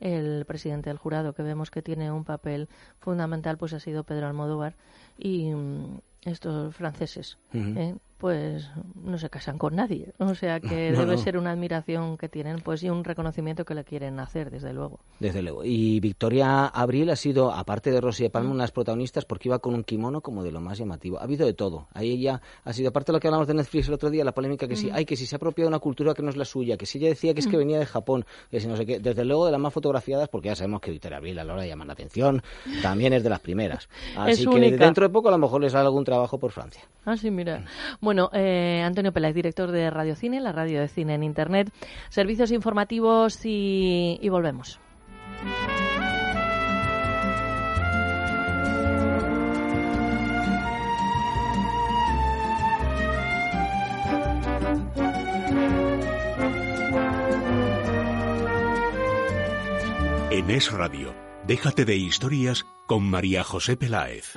[0.00, 2.68] el presidente del jurado que vemos que tiene un papel
[2.98, 4.74] fundamental pues ha sido Pedro Almodóvar
[5.16, 7.38] y mm, estos franceses.
[7.52, 7.94] ¿eh?
[8.22, 11.18] Pues no se casan con nadie, o sea que No, debe no.
[11.18, 15.00] ser una admiración que tienen pues y un reconocimiento que le quieren hacer desde luego.
[15.18, 15.64] Desde luego.
[15.64, 19.48] Y Victoria Abril ha sido, aparte de Rosy de Palma, una de las protagonistas porque
[19.48, 21.18] iba con un kimono como de lo más llamativo.
[21.18, 21.88] Ha habido de todo.
[21.94, 24.32] Ahí ella ha sido, aparte de lo que hablamos de Netflix el otro día, la
[24.32, 26.36] polémica que sí, hay que si se ha apropiado de una cultura que no es
[26.36, 27.58] la suya, que si ella decía que es que Ujú.
[27.58, 29.00] venía de Japón, que si no sé qué.
[29.00, 31.62] Desde luego de las más fotografiadas, porque ya sabemos que Victoria Abril a la hora
[31.62, 32.40] de llamar la atención
[32.82, 33.88] también es de las primeras.
[34.16, 34.84] Así Es que única.
[34.84, 36.82] dentro de poco a lo mejor les sale algún trabajo por Francia.
[37.04, 37.64] Ah, sí, mira.
[38.00, 41.72] Bueno, eh, Antonio Peláez, director de Radio Cine, la radio de cine en Internet,
[42.08, 44.80] servicios informativos y volvemos.
[60.32, 61.14] En Es Radio,
[61.46, 64.32] déjate de historias con María José Peláez.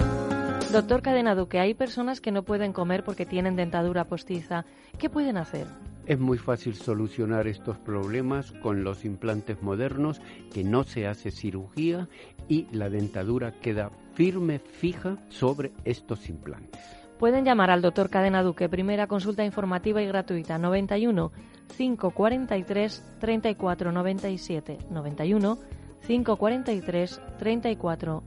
[0.75, 4.65] Doctor Cadena Duque, hay personas que no pueden comer porque tienen dentadura postiza.
[4.99, 5.67] ¿Qué pueden hacer?
[6.05, 10.19] Es muy fácil solucionar estos problemas con los implantes modernos,
[10.53, 12.09] que no se hace cirugía
[12.49, 16.81] y la dentadura queda firme, fija sobre estos implantes.
[17.19, 21.31] Pueden llamar al doctor Cadena Duque, primera consulta informativa y gratuita, 91
[21.77, 24.77] 543 34 97.
[24.89, 25.57] 91
[26.05, 28.23] 543 34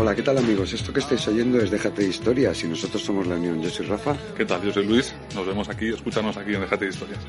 [0.00, 0.72] Hola, ¿qué tal amigos?
[0.72, 3.60] Esto que estáis oyendo es Déjate de Historias y nosotros somos La Unión.
[3.60, 4.16] Yo soy Rafa.
[4.36, 4.62] ¿Qué tal?
[4.62, 5.12] Yo soy Luis.
[5.34, 7.20] Nos vemos aquí, escúchanos aquí en Déjate de Historias.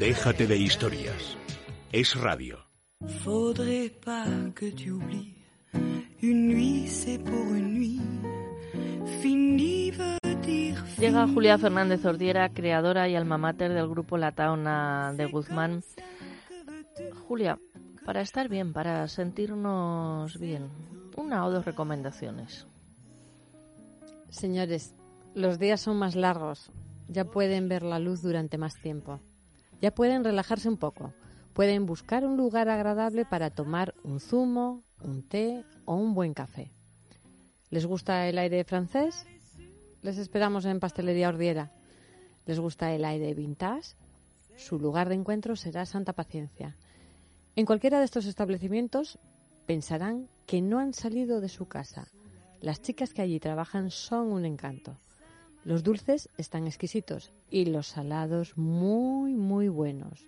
[0.00, 1.36] Déjate de historias.
[1.92, 2.58] Es Radio.
[3.22, 5.36] Faudrait pas que tu oublies.
[6.20, 8.00] Une nuit, c'est pour une nuit.
[11.02, 15.82] Llega Julia Fernández Ordiera, creadora y alma mater del grupo La Taona de Guzmán.
[17.26, 17.58] Julia,
[18.04, 20.68] para estar bien, para sentirnos bien,
[21.16, 22.68] una o dos recomendaciones.
[24.30, 24.94] Señores,
[25.34, 26.70] los días son más largos.
[27.08, 29.18] Ya pueden ver la luz durante más tiempo.
[29.80, 31.12] Ya pueden relajarse un poco.
[31.52, 36.70] Pueden buscar un lugar agradable para tomar un zumo, un té o un buen café.
[37.72, 39.24] ¿Les gusta el aire francés?
[40.02, 41.72] Les esperamos en Pastelería Ordiera.
[42.44, 43.96] ¿Les gusta el aire vintage?
[44.58, 46.76] Su lugar de encuentro será Santa Paciencia.
[47.56, 49.18] En cualquiera de estos establecimientos
[49.64, 52.08] pensarán que no han salido de su casa.
[52.60, 54.98] Las chicas que allí trabajan son un encanto.
[55.64, 60.26] Los dulces están exquisitos y los salados muy, muy buenos.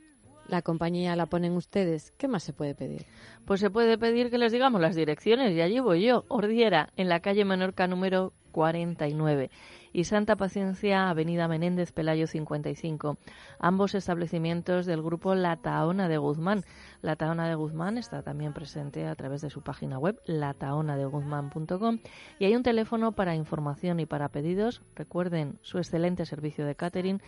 [0.48, 2.12] La compañía la ponen ustedes.
[2.18, 3.06] ¿Qué más se puede pedir?
[3.46, 7.08] Pues se puede pedir que les digamos las direcciones y allí voy yo, Ordiera, en
[7.08, 9.50] la calle Menorca número 49
[9.92, 13.16] y Santa Paciencia, Avenida Menéndez Pelayo 55.
[13.58, 16.64] Ambos establecimientos del grupo La Taona de Guzmán.
[17.00, 21.98] La Taona de Guzmán está también presente a través de su página web, lataonadeguzmán.com,
[22.38, 24.82] y hay un teléfono para información y para pedidos.
[24.96, 27.22] Recuerden su excelente servicio de catering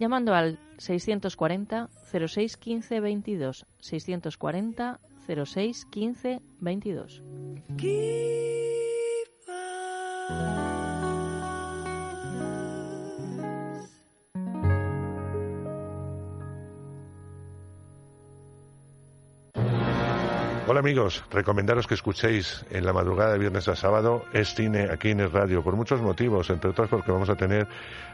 [0.00, 4.98] llamando al 640 06 15 22 640
[5.44, 7.22] 06 15 22.
[20.70, 25.08] Hola amigos, recomendaros que escuchéis en la madrugada de viernes a sábado Es Cine aquí
[25.10, 27.66] en el radio, por muchos motivos, entre otros porque vamos a tener,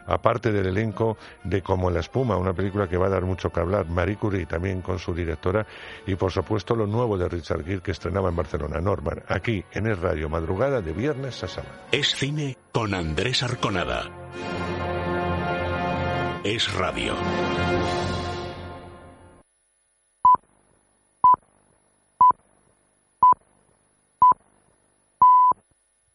[0.06, 3.60] aparte del elenco de Como la espuma, una película que va a dar mucho que
[3.60, 5.66] hablar, Marie Curie también con su directora,
[6.06, 9.88] y por supuesto lo nuevo de Richard Gere que estrenaba en Barcelona, Norman, aquí en
[9.88, 11.74] el radio, madrugada de viernes a sábado.
[11.92, 14.10] Es Cine con Andrés Arconada.
[16.42, 17.12] Es radio.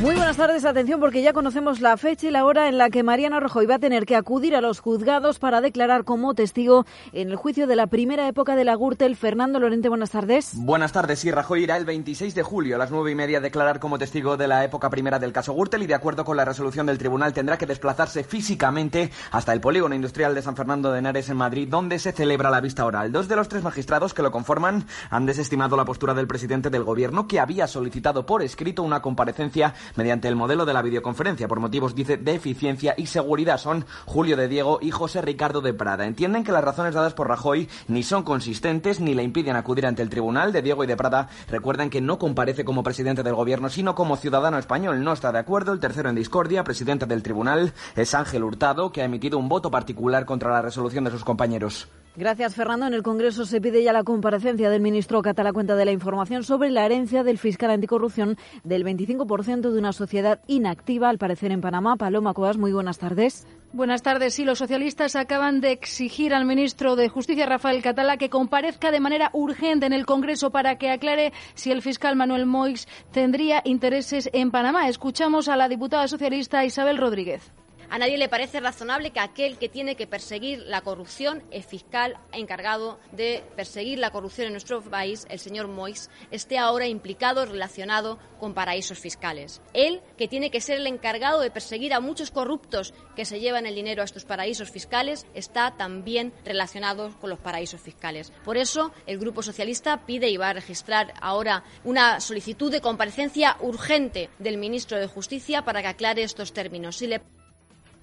[0.00, 3.04] Muy buenas tardes, atención porque ya conocemos la fecha y la hora en la que
[3.04, 7.30] Mariana Rajoy va a tener que acudir a los juzgados para declarar como testigo en
[7.30, 9.14] el juicio de la primera época de la Gürtel.
[9.14, 10.50] Fernando Lorente, buenas tardes.
[10.56, 13.40] Buenas tardes, sí, Rajoy irá el 26 de julio a las nueve y media a
[13.40, 16.44] declarar como testigo de la época primera del caso Gürtel y de acuerdo con la
[16.44, 20.98] resolución del tribunal tendrá que desplazarse físicamente hasta el polígono industrial de San Fernando de
[20.98, 23.12] Henares en Madrid donde se celebra la vista oral.
[23.12, 26.82] Dos de los tres magistrados que lo conforman han desestimado la postura del presidente del
[26.82, 31.60] gobierno que había solicitado por escrito una comparecencia mediante el modelo de la videoconferencia por
[31.60, 33.58] motivos, dice, de eficiencia y seguridad.
[33.58, 36.06] Son Julio de Diego y José Ricardo de Prada.
[36.06, 40.02] Entienden que las razones dadas por Rajoy ni son consistentes ni le impiden acudir ante
[40.02, 40.52] el tribunal.
[40.52, 44.16] De Diego y de Prada recuerdan que no comparece como presidente del gobierno, sino como
[44.16, 45.02] ciudadano español.
[45.02, 45.72] No está de acuerdo.
[45.72, 49.70] El tercero en discordia, presidente del tribunal, es Ángel Hurtado, que ha emitido un voto
[49.70, 51.88] particular contra la resolución de sus compañeros.
[52.16, 52.86] Gracias, Fernando.
[52.86, 56.44] En el Congreso se pide ya la comparecencia del ministro Catala Cuenta de la información
[56.44, 61.60] sobre la herencia del fiscal anticorrupción del 25% de una sociedad inactiva, al parecer en
[61.60, 61.96] Panamá.
[61.96, 63.48] Paloma Coas, muy buenas tardes.
[63.72, 64.34] Buenas tardes.
[64.34, 69.00] Sí, los socialistas acaban de exigir al ministro de Justicia, Rafael Catala, que comparezca de
[69.00, 74.30] manera urgente en el Congreso para que aclare si el fiscal Manuel Moix tendría intereses
[74.32, 74.88] en Panamá.
[74.88, 77.52] Escuchamos a la diputada socialista Isabel Rodríguez.
[77.90, 82.16] A nadie le parece razonable que aquel que tiene que perseguir la corrupción, el fiscal
[82.32, 88.18] encargado de perseguir la corrupción en nuestro país, el señor Moix, esté ahora implicado, relacionado
[88.40, 89.60] con paraísos fiscales.
[89.72, 93.66] Él, que tiene que ser el encargado de perseguir a muchos corruptos que se llevan
[93.66, 98.32] el dinero a estos paraísos fiscales, está también relacionado con los paraísos fiscales.
[98.44, 103.56] Por eso, el Grupo Socialista pide y va a registrar ahora una solicitud de comparecencia
[103.60, 107.00] urgente del ministro de Justicia para que aclare estos términos.
[107.02, 107.20] Le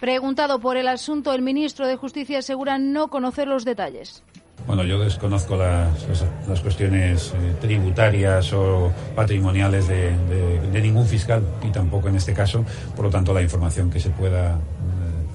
[0.02, 4.24] Preguntado por el asunto, el ministro de Justicia asegura no conocer los detalles.
[4.66, 5.92] Bueno, yo desconozco las,
[6.48, 12.34] las cuestiones eh, tributarias o patrimoniales de, de, de, ningún fiscal y tampoco en este
[12.34, 12.66] caso.
[12.96, 14.58] Por lo tanto, la información que se pueda eh,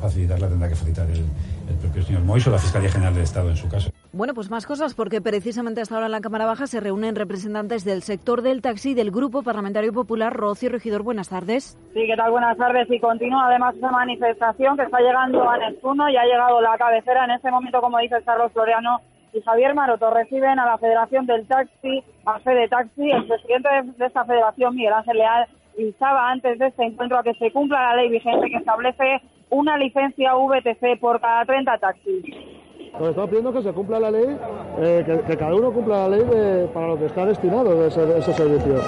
[0.00, 1.24] facilitar la tendrá que facilitar el,
[1.68, 3.90] el propio señor Mois o la Fiscalía General del Estado en su caso.
[4.12, 7.84] Bueno, pues más cosas, porque precisamente hasta ahora en la Cámara Baja se reúnen representantes
[7.84, 10.32] del sector del taxi del Grupo Parlamentario Popular.
[10.32, 11.78] Rocío Regidor, buenas tardes.
[11.92, 12.30] Sí, ¿qué tal?
[12.30, 12.90] Buenas tardes.
[12.90, 17.24] Y continúa además esa manifestación que está llegando a Neptuno y ha llegado la cabecera.
[17.24, 19.00] En este momento, como dice Carlos Floriano
[19.32, 23.10] y Javier Maroto, reciben a la Federación del Taxi, a Fede Taxi.
[23.10, 25.46] El presidente de esta federación, Miguel Ángel Leal,
[25.78, 29.76] instaba antes de este encuentro a que se cumpla la ley vigente que establece una
[29.76, 32.24] licencia VTC por cada 30 taxis.
[32.24, 34.36] Que estamos pidiendo que se cumpla la ley,
[34.78, 38.80] eh, que, cada uno cumpla la ley para lo que está destinado ese, ese servicio.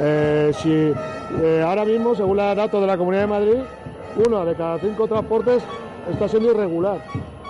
[0.00, 0.92] Eh, si
[1.40, 3.58] eh, ahora mismo, según los datos de la Comunidad de Madrid,
[4.26, 5.64] uno de cada cinco transportes
[6.10, 6.98] está siendo irregular.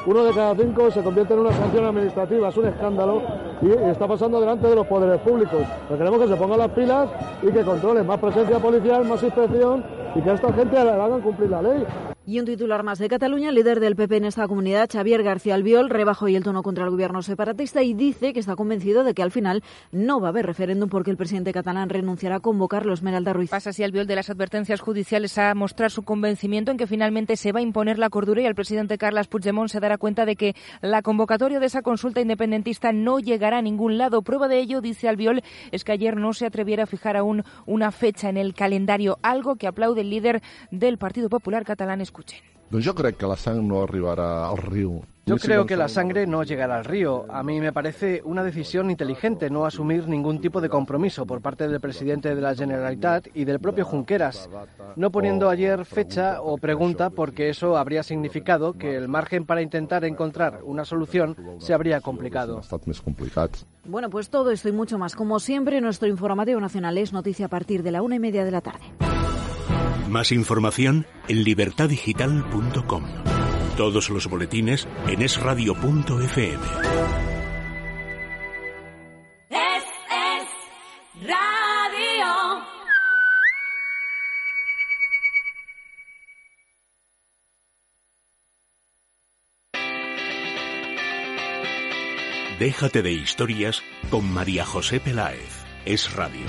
[0.05, 3.23] Uno de cada cinco se convierte en una sanción administrativa, es un escándalo
[3.63, 5.63] y, y está pasando delante de los poderes públicos.
[5.89, 7.09] Pero queremos que se pongan las pilas
[7.43, 9.85] y que controlen más presencia policial, más inspección
[10.15, 11.87] y que a esta gente le hagan cumplir la ley.
[12.25, 15.57] Y un titular más de Cataluña, el líder del PP en esta comunidad, Xavier García
[15.57, 19.13] Albiol, rebajó hoy el tono contra el gobierno separatista y dice que está convencido de
[19.13, 22.93] que al final no va a haber referéndum porque el presidente catalán renunciará a convocarlo.
[22.93, 23.51] Esmeralda Ruiz.
[23.51, 27.51] Pasa así Albiol de las advertencias judiciales a mostrar su convencimiento en que finalmente se
[27.51, 30.55] va a imponer la cordura y el presidente Carles Puigdemont se dará cuenta de que
[30.81, 34.23] la convocatoria de esa consulta independentista no llegará a ningún lado.
[34.23, 35.43] Prueba de ello, dice Albiol,
[35.73, 39.57] es que ayer no se atreviera a fijar aún una fecha en el calendario, algo
[39.57, 42.01] que aplaude el líder del Partido Popular catalán.
[42.13, 42.45] Escuchen.
[42.69, 45.01] Doncs jo crec que la sang no arribarà al riu.
[45.25, 47.27] Yo creo que la sangre no llegará al río.
[47.31, 51.69] A mí me parece una decisión inteligente no asumir ningún tipo de compromiso por parte
[51.69, 54.51] del presidente de la Generalitat y del propio Junqueras,
[54.97, 60.05] no poniendo ayer fecha o pregunta porque eso habría significado que el margen para intentar
[60.05, 62.61] encontrar una solución se habría complicado.
[63.85, 65.15] Bueno, pues todo esto y mucho más.
[65.15, 68.51] Como siempre, nuestro informativo nacional es noticia a partir de la una y media de
[68.51, 68.85] la tarde.
[70.09, 73.05] Más información en libertadigital.com.
[73.77, 76.65] Todos los boletines en esradio.fm.
[79.51, 82.63] Es, es radio.
[92.59, 95.65] Déjate de historias con María José Peláez.
[95.85, 96.47] Es radio.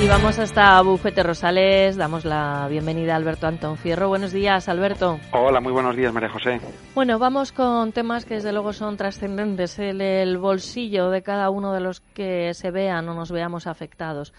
[0.00, 1.96] Y vamos hasta Bufete Rosales.
[1.96, 4.06] Damos la bienvenida a Alberto Antón Fierro.
[4.08, 5.18] Buenos días, Alberto.
[5.32, 6.60] Hola, muy buenos días, María José.
[6.94, 9.76] Bueno, vamos con temas que desde luego son trascendentes.
[9.80, 14.32] El, el bolsillo de cada uno de los que se vean o nos veamos afectados.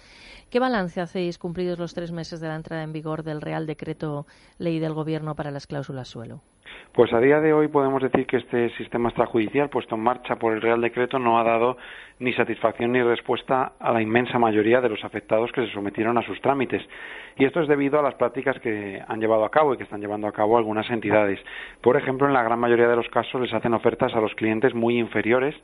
[0.50, 4.26] ¿Qué balance hacéis cumplidos los tres meses de la entrada en vigor del Real Decreto
[4.60, 6.42] Ley del Gobierno para las cláusulas suelo?
[7.00, 10.52] Pues a día de hoy podemos decir que este sistema extrajudicial puesto en marcha por
[10.52, 11.78] el Real Decreto no ha dado
[12.20, 16.24] ni satisfacción ni respuesta a la inmensa mayoría de los afectados que se sometieron a
[16.24, 16.82] sus trámites.
[17.38, 20.02] Y esto es debido a las prácticas que han llevado a cabo y que están
[20.02, 21.40] llevando a cabo algunas entidades.
[21.80, 24.74] Por ejemplo, en la gran mayoría de los casos les hacen ofertas a los clientes
[24.74, 25.56] muy inferiores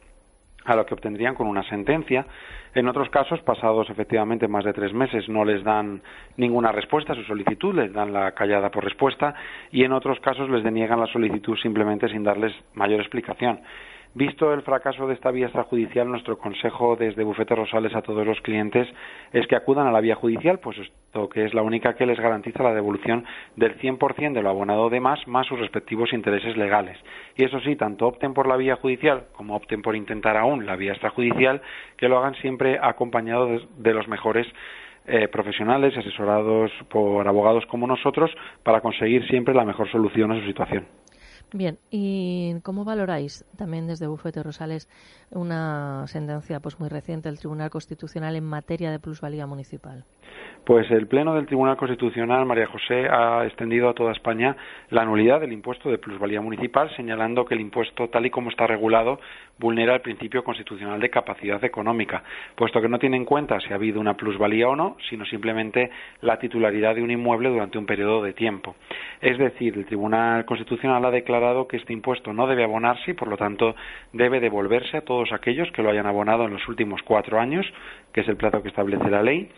[0.65, 2.25] a lo que obtendrían con una sentencia.
[2.73, 6.01] En otros casos, pasados efectivamente más de tres meses, no les dan
[6.37, 9.33] ninguna respuesta a su solicitud, les dan la callada por respuesta
[9.71, 13.61] y en otros casos les deniegan la solicitud simplemente sin darles mayor explicación.
[14.17, 18.39] Visto el fracaso de esta vía extrajudicial, nuestro consejo desde Bufete Rosales a todos los
[18.39, 18.87] clientes
[19.33, 22.17] es que acudan a la vía judicial, pues esto que es la única que les
[22.17, 23.25] garantiza la devolución
[23.57, 26.97] del 100% de lo abonado de más, más sus respectivos intereses legales.
[27.35, 30.77] Y eso sí, tanto opten por la vía judicial como opten por intentar aún la
[30.77, 31.61] vía extrajudicial,
[31.97, 34.47] que lo hagan siempre acompañados de, los mejores
[35.07, 38.31] eh, profesionales, asesorados por abogados como nosotros,
[38.63, 40.85] para conseguir siempre la mejor solución a su situación.
[41.53, 44.89] Bien, ¿y cómo valoráis también desde Bufete Rosales
[45.31, 50.03] una sentencia pues muy reciente del Tribunal Constitucional en materia de plusvalía municipal?
[50.65, 54.57] Pues el Pleno del Tribunal Constitucional, María José, ha extendido a toda España
[54.89, 58.65] la nulidad del impuesto de plusvalía municipal, señalando que el impuesto, tal y como está
[58.65, 59.19] regulado,
[59.57, 62.23] vulnera el principio constitucional de capacidad económica,
[62.55, 65.89] puesto que no tiene en cuenta si ha habido una plusvalía o no, sino simplemente
[66.21, 68.75] la titularidad de un inmueble durante un periodo de tiempo.
[69.21, 73.27] Es decir, el Tribunal Constitucional ha declarado que este impuesto no debe abonarse y, por
[73.27, 73.75] lo tanto,
[74.11, 77.65] debe devolverse a todos aquellos que lo hayan abonado en los últimos cuatro años,
[78.13, 79.49] que es el plazo que establece la ley,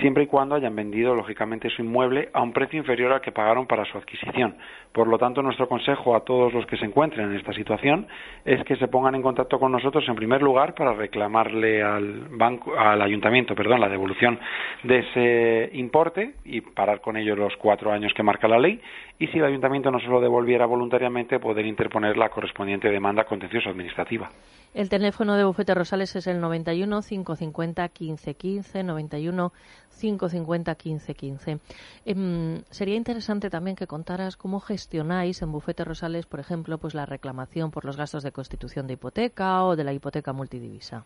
[0.00, 3.66] siempre y cuando hayan vendido, lógicamente, su inmueble a un precio inferior al que pagaron
[3.66, 4.56] para su adquisición.
[4.92, 8.06] Por lo tanto, nuestro consejo a todos los que se encuentren en esta situación
[8.44, 12.76] es que se pongan en contacto con nosotros, en primer lugar, para reclamarle al banco,
[12.76, 14.38] al ayuntamiento, perdón, la devolución
[14.82, 18.80] de ese importe y parar con ello los cuatro años que marca la ley.
[19.18, 23.70] Y si el ayuntamiento no se lo devolviera voluntariamente, poder interponer la correspondiente demanda contencioso
[23.70, 24.28] administrativa.
[24.74, 29.52] El teléfono de Bufete Rosales es el 91 550 15 15, 91
[30.00, 31.58] 550 15 15.
[32.06, 37.06] Eh, sería interesante también que contaras cómo gestionáis en Bufete Rosales, por ejemplo, pues la
[37.06, 41.04] reclamación por los gastos de constitución de hipoteca o de la hipoteca multidivisa.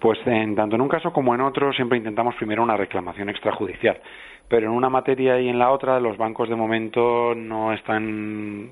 [0.00, 4.00] Pues en, tanto en un caso como en otro siempre intentamos primero una reclamación extrajudicial,
[4.48, 8.70] pero en una materia y en la otra los bancos de momento no están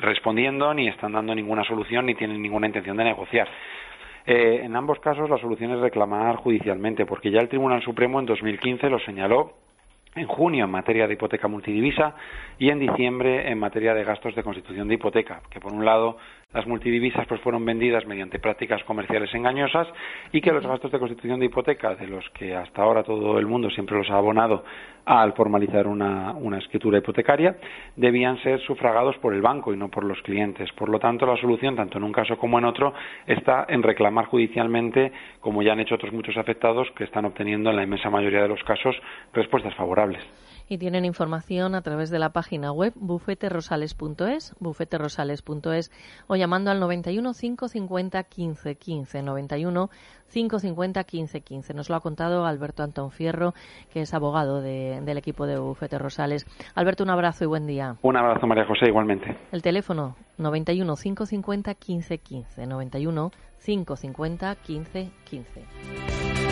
[0.00, 3.48] respondiendo ni están dando ninguna solución ni tienen ninguna intención de negociar.
[4.30, 8.26] Eh, en ambos casos la solución es reclamar judicialmente, porque ya el Tribunal Supremo en
[8.26, 9.54] 2015 lo señaló
[10.14, 12.14] en junio en materia de hipoteca multidivisa
[12.58, 16.18] y en diciembre en materia de gastos de constitución de hipoteca, que por un lado
[16.54, 19.86] las multidivisas pues fueron vendidas mediante prácticas comerciales engañosas
[20.32, 23.46] y que los gastos de constitución de hipoteca de los que hasta ahora todo el
[23.46, 24.64] mundo siempre los ha abonado
[25.04, 27.58] al formalizar una, una escritura hipotecaria
[27.96, 30.72] debían ser sufragados por el banco y no por los clientes.
[30.72, 32.94] Por lo tanto, la solución, tanto en un caso como en otro,
[33.26, 37.76] está en reclamar judicialmente, como ya han hecho otros muchos afectados que están obteniendo en
[37.76, 38.96] la inmensa mayoría de los casos
[39.34, 40.24] respuestas favorables
[40.68, 45.90] y tienen información a través de la página web bufeterosales.es, bufeterosales.es
[46.26, 49.90] o llamando al 91 550 15 15, 91
[50.30, 51.74] 550 15 15.
[51.74, 53.54] Nos lo ha contado Alberto Antón Fierro,
[53.90, 56.46] que es abogado de, del equipo de Bufete Rosales.
[56.74, 57.96] Alberto, un abrazo y buen día.
[58.02, 59.36] Un abrazo, María José, igualmente.
[59.52, 63.30] El teléfono 91 550 15 15, 91
[63.64, 66.47] 550 15 15.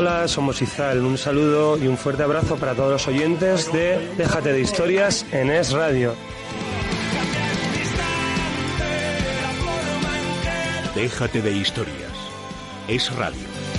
[0.00, 1.04] Hola, somos Izal.
[1.04, 5.50] Un saludo y un fuerte abrazo para todos los oyentes de Déjate de Historias en
[5.50, 6.14] Es Radio.
[10.94, 12.12] Déjate de historias.
[12.88, 13.69] Es radio.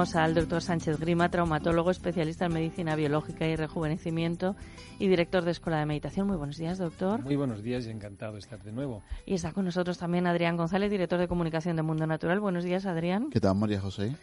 [0.00, 4.56] Recibimos al doctor Sánchez Grima, traumatólogo, especialista en medicina biológica y rejuvenecimiento
[4.98, 6.26] y director de Escuela de Meditación.
[6.26, 7.22] Muy buenos días, doctor.
[7.22, 9.02] Muy buenos días y encantado de estar de nuevo.
[9.26, 12.40] Y está con nosotros también Adrián González, director de comunicación de Mundo Natural.
[12.40, 13.28] Buenos días, Adrián.
[13.28, 14.16] ¿Qué tal, María José?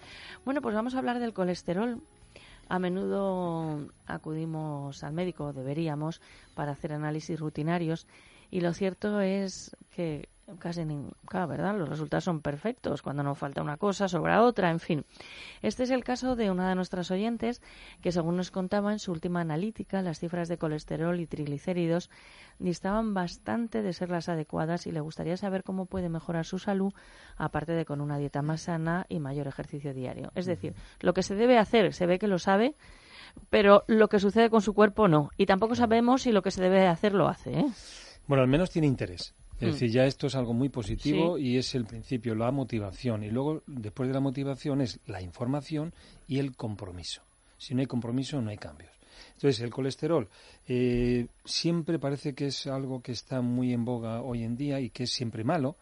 [0.46, 2.02] Bueno, pues vamos a hablar del colesterol.
[2.70, 6.22] A menudo acudimos al médico, deberíamos,
[6.56, 8.08] para hacer análisis rutinarios.
[8.50, 10.28] Y lo cierto es que
[10.60, 11.78] casi nunca, ¿verdad?
[11.78, 13.02] Los resultados son perfectos.
[13.02, 15.06] Cuando no falta una cosa, sobra otra, en fin.
[15.62, 17.62] Este es el caso de una de nuestras oyentes
[18.02, 22.10] que, según nos contaba en su última analítica, las cifras de colesterol y triglicéridos
[22.60, 26.94] distaban bastante de ser las adecuadas y le gustaría saber cómo puede mejorar su salud,
[27.36, 30.32] aparte de con una dieta más sana y mayor ejercicio diario.
[30.36, 32.76] Es decir, lo que se debe hacer, se ve que lo sabe,
[33.50, 35.30] pero lo que sucede con su cuerpo no.
[35.38, 37.66] Y tampoco sabemos si lo que se debe hacer lo hace, ¿eh?
[38.28, 39.36] Bueno, al menos tiene interés.
[39.60, 39.72] Es Mm.
[39.72, 41.44] decir, ya esto es algo muy positivo Sí.
[41.46, 43.24] y es el principio, la motivación.
[43.24, 45.94] Y luego, después de la motivación, es la información
[46.28, 47.22] y el compromiso.
[47.58, 48.92] Si no hay compromiso, no hay cambios.
[49.38, 50.28] Entonces, el colesterol
[50.68, 54.90] eh, siempre parece que es algo que está muy en boga hoy en día y
[54.90, 55.78] que es siempre malo,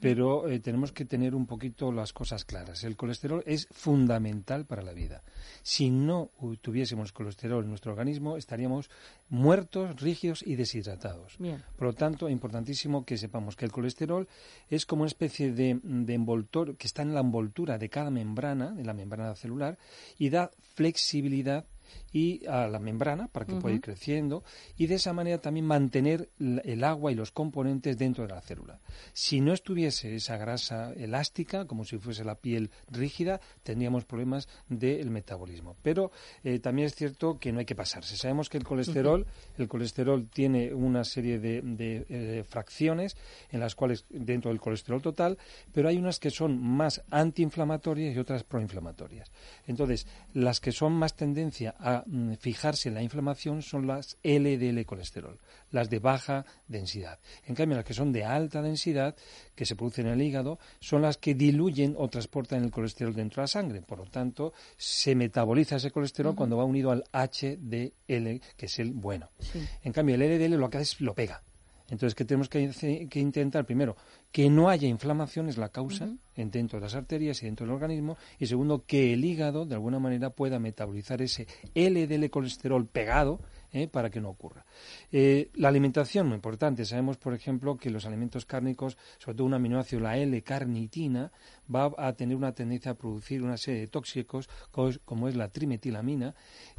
[0.00, 2.82] pero eh, tenemos que tener un poquito las cosas claras.
[2.82, 5.22] El colesterol es fundamental para la vida.
[5.62, 6.30] Si no
[6.60, 8.90] tuviésemos colesterol en nuestro organismo, estaríamos
[9.28, 11.36] muertos, rígidos y deshidratados.
[11.38, 11.62] Bien.
[11.76, 14.26] Por lo tanto, importantísimo que sepamos que el colesterol
[14.68, 18.72] es como una especie de, de envoltor que está en la envoltura de cada membrana,
[18.72, 19.78] de la membrana celular,
[20.18, 21.64] y da flexibilidad
[22.12, 24.42] y a la membrana para que pueda ir creciendo
[24.76, 28.80] y de esa manera también mantener el agua y los componentes dentro de la célula.
[29.12, 35.10] Si no estuviese esa grasa elástica, como si fuese la piel rígida, tendríamos problemas del
[35.10, 35.76] metabolismo.
[35.82, 36.10] Pero
[36.44, 38.16] eh, también es cierto que no hay que pasarse.
[38.16, 39.26] Sabemos que el colesterol,
[39.58, 43.16] el colesterol tiene una serie de, de, eh, fracciones
[43.50, 45.38] en las cuales dentro del colesterol total,
[45.72, 49.30] pero hay unas que son más antiinflamatorias y otras proinflamatorias.
[49.66, 54.84] Entonces, las que son más tendencia a mm, fijarse en la inflamación son las LDL
[54.84, 55.38] colesterol,
[55.70, 57.18] las de baja densidad.
[57.46, 59.16] En cambio, las que son de alta densidad,
[59.54, 63.40] que se producen en el hígado, son las que diluyen o transportan el colesterol dentro
[63.40, 63.82] de la sangre.
[63.82, 68.92] Por lo tanto, se metaboliza ese colesterol cuando va unido al HDL, que es el
[68.92, 69.30] bueno.
[69.40, 69.66] Sí.
[69.82, 71.42] En cambio, el LDL lo que hace es lo pega.
[71.88, 73.64] Entonces, ¿qué tenemos que, que intentar?
[73.64, 73.96] Primero,
[74.32, 77.74] que no haya inflamación, es la causa, en dentro de las arterias y dentro del
[77.74, 78.16] organismo.
[78.38, 83.40] Y segundo, que el hígado, de alguna manera, pueda metabolizar ese LDL colesterol pegado
[83.72, 83.88] ¿eh?
[83.88, 84.64] para que no ocurra.
[85.12, 86.84] Eh, la alimentación, muy importante.
[86.84, 91.32] Sabemos, por ejemplo, que los alimentos cárnicos, sobre todo un aminoácido, la L-carnitina,
[91.74, 95.48] va a tener una tendencia a producir una serie de tóxicos, co- como es la
[95.48, 96.34] trimetilamina,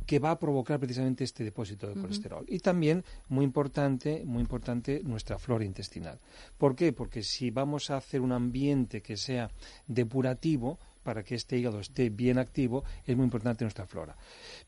[0.06, 2.46] que va a provocar precisamente este depósito de colesterol.
[2.48, 6.20] Y también, muy importante, muy importante, nuestra flora intestinal.
[6.58, 6.94] ¿Por qué?
[6.94, 9.50] Porque si vamos a hacer un ambiente que sea
[9.88, 14.18] depurativo, para que este hígado esté bien activo, es muy importante nuestra flora.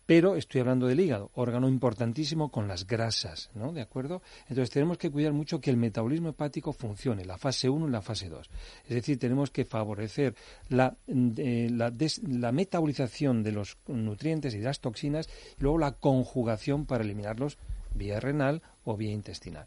[0.06, 3.74] Pero estoy hablando del hígado, órgano importantísimo con las grasas, ¿no?
[3.74, 4.22] ¿De acuerdo?
[4.44, 8.02] Entonces tenemos que cuidar mucho que el metabolismo hepático funcione, la fase 1 y la
[8.02, 8.50] fase 2.
[8.86, 10.34] Es decir, tenemos que favorecer
[10.70, 15.28] la, eh, la, metabolización de los nutrientes y de las toxinas
[15.58, 17.58] y luego la conjugación para eliminarlos
[17.94, 19.66] vía renal o vía intestinal.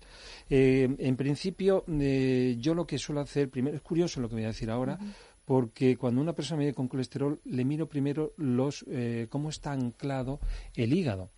[0.48, 4.44] Eh, en principio, eh, yo lo que suelo hacer, primero, es curioso lo que voy
[4.44, 4.98] a decir ahora,
[5.44, 9.72] porque cuando una persona me viene con colesterol, le miro primero los, eh, cómo está
[9.72, 10.40] anclado
[10.74, 11.30] el hígado.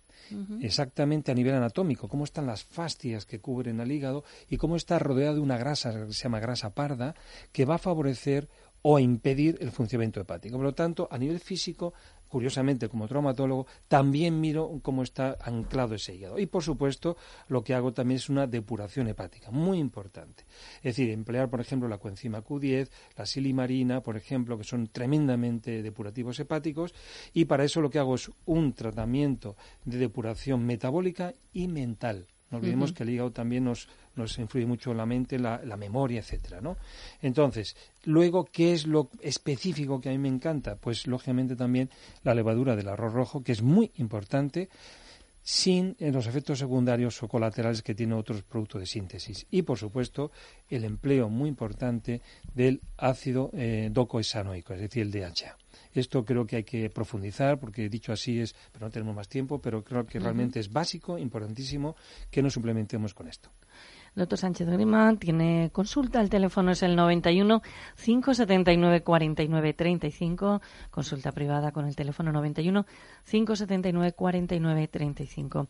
[0.61, 4.97] Exactamente a nivel anatómico, cómo están las fascias que cubren al hígado y cómo está
[4.97, 7.13] rodeado de una grasa que se llama grasa parda
[7.51, 8.49] que va a favorecer
[8.81, 10.57] o a impedir el funcionamiento hepático.
[10.57, 11.93] Por lo tanto, a nivel físico,
[12.27, 16.39] curiosamente como traumatólogo, también miro cómo está anclado ese hígado.
[16.39, 20.43] Y por supuesto, lo que hago también es una depuración hepática, muy importante.
[20.77, 25.81] Es decir, emplear, por ejemplo, la coenzima Q10, la silimarina, por ejemplo, que son tremendamente
[25.81, 26.93] depurativos hepáticos,
[27.33, 32.27] y para eso lo que hago es un tratamiento de depuración metabólica y mental.
[32.51, 35.77] No olvidemos que el hígado también nos, nos influye mucho en la mente, la, la
[35.77, 36.77] memoria, etcétera, ¿no?
[37.21, 40.75] Entonces, luego, ¿qué es lo específico que a mí me encanta?
[40.75, 41.89] Pues, lógicamente, también
[42.23, 44.69] la levadura del arroz rojo, que es muy importante
[45.45, 49.45] sin eh, los efectos secundarios o colaterales que tienen otros productos de síntesis.
[49.51, 50.31] Y, por supuesto,
[50.67, 52.21] el empleo muy importante
[52.55, 55.55] del ácido eh, docohesanoico, es decir, el DHA.
[55.93, 59.61] Esto creo que hay que profundizar, porque dicho así es, pero no tenemos más tiempo,
[59.61, 61.95] pero creo que realmente es básico, importantísimo,
[62.31, 63.51] que nos suplementemos con esto.
[64.15, 66.21] Doctor Sánchez Grima tiene consulta.
[66.21, 67.61] El teléfono es el 91
[68.01, 70.61] 579 49 35.
[70.89, 72.85] Consulta privada con el teléfono 91
[73.29, 75.67] 579 49 35.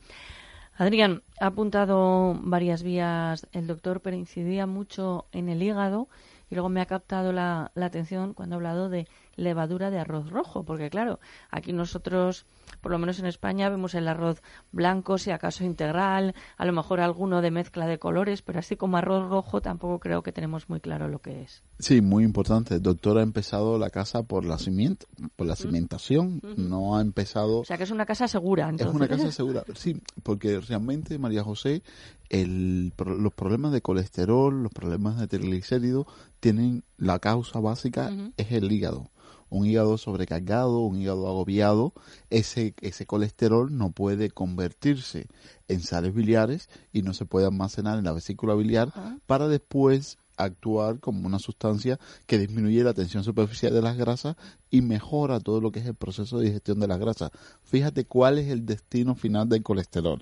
[0.77, 6.09] Adrián, ha apuntado varias vías el doctor, pero incidía mucho en el hígado
[6.49, 10.29] y luego me ha captado la, la atención cuando ha hablado de levadura de arroz
[10.29, 12.45] rojo, porque claro, aquí nosotros,
[12.81, 14.41] por lo menos en España, vemos el arroz
[14.71, 18.97] blanco, si acaso integral, a lo mejor alguno de mezcla de colores, pero así como
[18.97, 21.63] arroz rojo tampoco creo que tenemos muy claro lo que es.
[21.79, 22.75] Sí, muy importante.
[22.75, 27.59] El doctor ha empezado la casa por la cimiento, por la cimentación, no ha empezado...
[27.59, 28.87] O sea que es una casa segura, entonces.
[28.87, 31.83] Es una casa segura, sí, porque realmente, María José,
[32.29, 36.05] el, los problemas de colesterol, los problemas de triglicéridos,
[36.39, 39.09] tienen la causa básica es el hígado
[39.55, 41.93] un hígado sobrecargado, un hígado agobiado,
[42.29, 45.27] ese, ese colesterol no puede convertirse
[45.69, 48.91] en sales biliares y no se puede almacenar en la vesícula biliar
[49.25, 54.35] para después actuar como una sustancia que disminuye la tensión superficial de las grasas
[54.69, 57.31] y mejora todo lo que es el proceso de digestión de las grasas.
[57.63, 60.21] Fíjate cuál es el destino final del colesterol.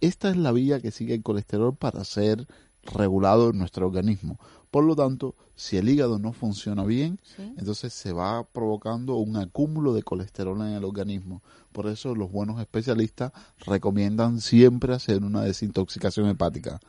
[0.00, 2.48] Esta es la vía que sigue el colesterol para ser
[2.82, 4.40] regulado en nuestro organismo.
[4.72, 7.20] Por lo tanto, si el hígado no funciona bien,
[7.58, 11.42] entonces se va provocando un acúmulo de colesterol en el organismo.
[11.72, 13.32] Por eso los buenos especialistas
[13.66, 16.80] recomiendan siempre hacer una desintoxicación hepática.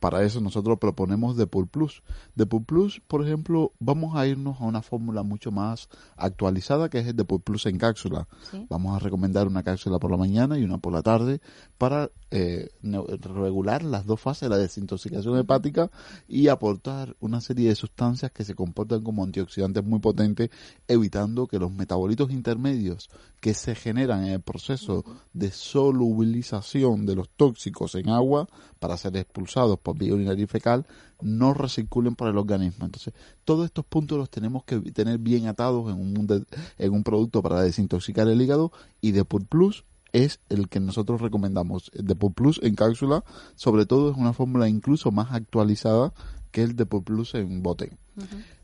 [0.00, 2.02] Para eso nosotros proponemos Depur Plus.
[2.34, 7.06] Depur Plus, por ejemplo, vamos a irnos a una fórmula mucho más actualizada que es
[7.06, 8.26] el Depur Plus en cápsula.
[8.68, 11.40] Vamos a recomendar una cápsula por la mañana y una por la tarde
[11.78, 15.90] para eh, regular las dos fases de la desintoxicación hepática
[16.28, 20.50] y aportar una serie de sustancias que se comportan como antioxidantes muy potentes,
[20.86, 23.10] evitando que los metabolitos intermedios
[23.40, 28.48] que se generan en el proceso de solubilización de los tóxicos en agua
[28.78, 30.86] para ser expulsados por vía urinaria y fecal
[31.20, 32.86] no recirculen por el organismo.
[32.86, 36.46] Entonces, todos estos puntos los tenemos que tener bien atados en un,
[36.78, 41.90] en un producto para desintoxicar el hígado y Depur Plus es el que nosotros recomendamos.
[41.94, 43.24] Depur Plus en cápsula,
[43.54, 46.12] sobre todo es una fórmula incluso más actualizada
[46.50, 47.96] que el Depur Plus en bote.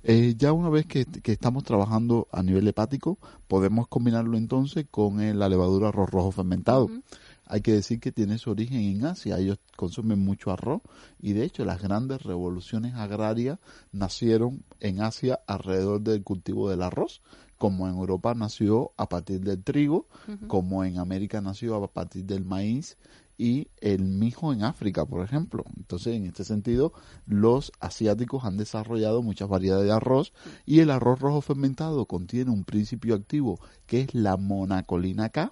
[0.03, 3.19] Eh, ya una vez que, estamos trabajando a nivel hepático,
[3.49, 6.89] podemos combinarlo entonces con la levadura arroz rojo fermentado.
[7.49, 10.83] Hay que decir que tiene su origen en Asia, ellos consumen mucho arroz
[11.20, 13.59] y de hecho las grandes revoluciones agrarias
[13.93, 17.23] nacieron en Asia alrededor del cultivo del arroz,
[17.57, 20.07] como en Europa nació a partir del trigo,
[20.49, 22.97] como en América nació a partir del maíz
[23.38, 25.64] y el mijo en África, por ejemplo.
[25.76, 26.92] Entonces, en este sentido,
[27.26, 30.32] los asiáticos han desarrollado muchas variedades de arroz
[30.64, 35.50] y el arroz rojo fermentado contiene un principio activo que es la monacolina K.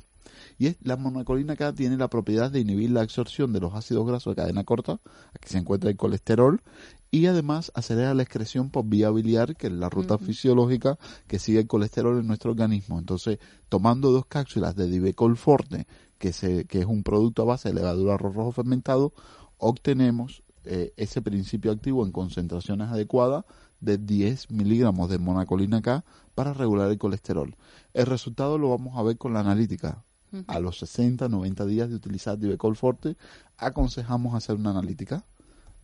[0.58, 4.06] Y es, la monacolina K tiene la propiedad de inhibir la absorción de los ácidos
[4.06, 5.00] grasos de cadena corta,
[5.34, 6.62] aquí se encuentra el colesterol,
[7.10, 10.98] y además acelera la excreción por vía biliar, que es la ruta fisiológica
[11.28, 12.98] que sigue el colesterol en nuestro organismo.
[12.98, 13.38] Entonces,
[13.68, 15.86] tomando dos cápsulas de Divecol Forte
[16.18, 19.12] que, se, que es un producto a base de levadura arroz rojo fermentado,
[19.58, 23.44] obtenemos eh, ese principio activo en concentraciones adecuadas
[23.80, 26.04] de 10 miligramos de monacolina K
[26.34, 27.54] para regular el colesterol.
[27.92, 30.02] El resultado lo vamos a ver con la analítica.
[30.48, 33.16] A los 60, 90 días de utilizar Divecol Forte,
[33.56, 35.24] aconsejamos hacer una analítica.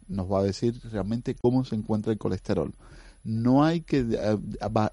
[0.09, 2.75] Nos va a decir realmente cómo se encuentra el colesterol.
[3.23, 4.39] No hay que eh,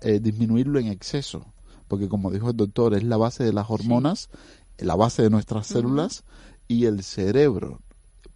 [0.02, 1.44] eh, disminuirlo en exceso,
[1.88, 4.30] porque como dijo el doctor, es la base de las hormonas
[4.78, 6.24] la base de nuestras células
[6.68, 7.80] y el cerebro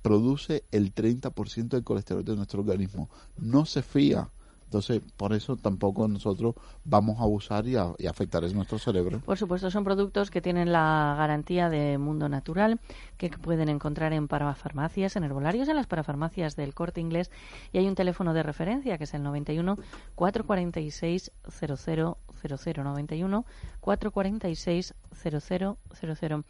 [0.02, 3.10] produce el 30% del colesterol de nuestro organismo.
[3.38, 4.30] No se fía.
[4.66, 6.56] Entonces, por eso tampoco nosotros
[6.86, 9.20] vamos a abusar y, a, afectar a nuestro cerebro.
[9.20, 12.80] Por supuesto, son productos que tienen la garantía de mundo natural,
[13.18, 17.32] que pueden encontrar en parafarmacias, en herbolarios, en las parafarmacias del corte inglés.
[17.74, 19.78] Y hay un teléfono de referencia que es el 91
[20.16, 23.46] 446 00 0091
[23.80, 26.44] 446 0000.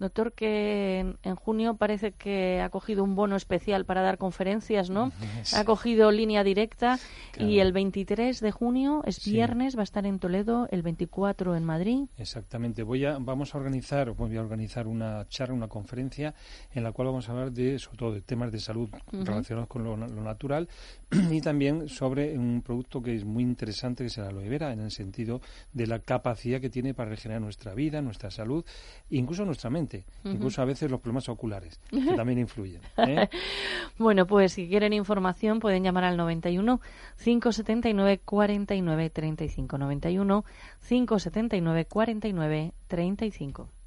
[0.00, 5.12] Doctor, que en junio parece que ha cogido un bono especial para dar conferencias, ¿no?
[5.54, 6.98] Ha cogido línea directa
[7.38, 11.64] y el 23 de junio es viernes, va a estar en Toledo, el 24 en
[11.64, 12.04] Madrid.
[12.16, 12.82] Exactamente.
[12.82, 16.34] Voy a, vamos a organizar, voy a organizar una charla, una conferencia
[16.72, 19.84] en la cual vamos a hablar de, sobre todo, de temas de salud relacionados con
[19.84, 20.66] lo, natural
[21.30, 24.80] y también sobre un producto que es muy interesante, que es el aloe vera, en
[24.80, 25.40] el sentido
[25.72, 28.64] de la capacidad que tiene para regenerar nuestra vida, nuestra salud,
[29.10, 32.80] incluso nuestra mente incluso a veces los problemas oculares, que también influyen.
[32.98, 33.28] ¿eh?
[33.98, 36.80] bueno, pues si quieren información pueden llamar al 91
[37.22, 40.44] 579 49 35 91
[40.88, 43.68] 579 49 35.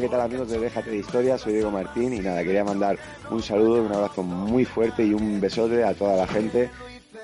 [0.00, 1.36] Hola, ¿qué tal amigos de Déjate de Historia?
[1.36, 2.98] Soy Diego Martín y nada, quería mandar
[3.30, 6.70] un saludo, un abrazo muy fuerte y un besote a toda la gente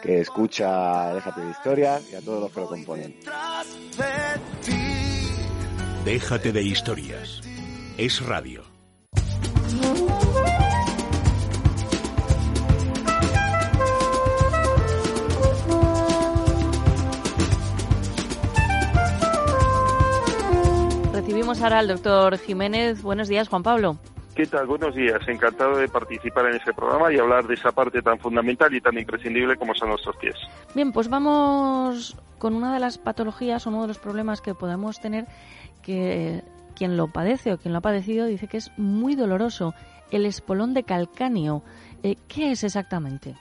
[0.03, 3.17] que escucha Déjate de Historia y a todos los que lo componen.
[6.05, 7.41] Déjate de Historias.
[7.97, 8.66] Es radio.
[21.37, 23.03] Recibimos ahora al doctor Jiménez.
[23.03, 23.99] Buenos días, Juan Pablo.
[24.35, 24.67] ¿Qué tal?
[24.67, 25.21] Buenos días.
[25.29, 28.97] Encantado de participar en este programa y hablar de esa parte tan fundamental y tan
[28.97, 30.35] imprescindible como son nuestros pies.
[30.75, 35.27] Bien, pues vamos con una de las patologías, uno de los problemas que podemos tener,
[35.83, 36.43] que
[36.75, 39.75] quien lo padece o quien lo ha padecido dice que es muy doloroso,
[40.11, 41.63] el espolón de calcáneo.
[42.03, 43.35] Eh, ¿Qué es exactamente?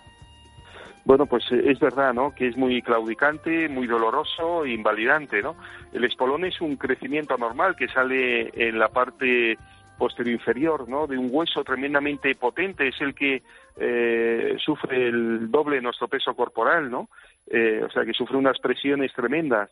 [1.05, 2.33] Bueno, pues eh, es verdad, ¿no?
[2.33, 5.55] Que es muy claudicante, muy doloroso invalidante, ¿no?
[5.93, 9.57] El espolón es un crecimiento anormal que sale en la parte
[9.99, 11.05] posterior inferior, ¿no?
[11.05, 13.43] De un hueso tremendamente potente, es el que
[13.77, 17.09] eh, sufre el doble de nuestro peso corporal, ¿no?
[17.47, 19.69] Eh, o sea, que sufre unas presiones tremendas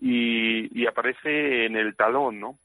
[0.00, 2.56] y, y aparece en el talón, ¿no?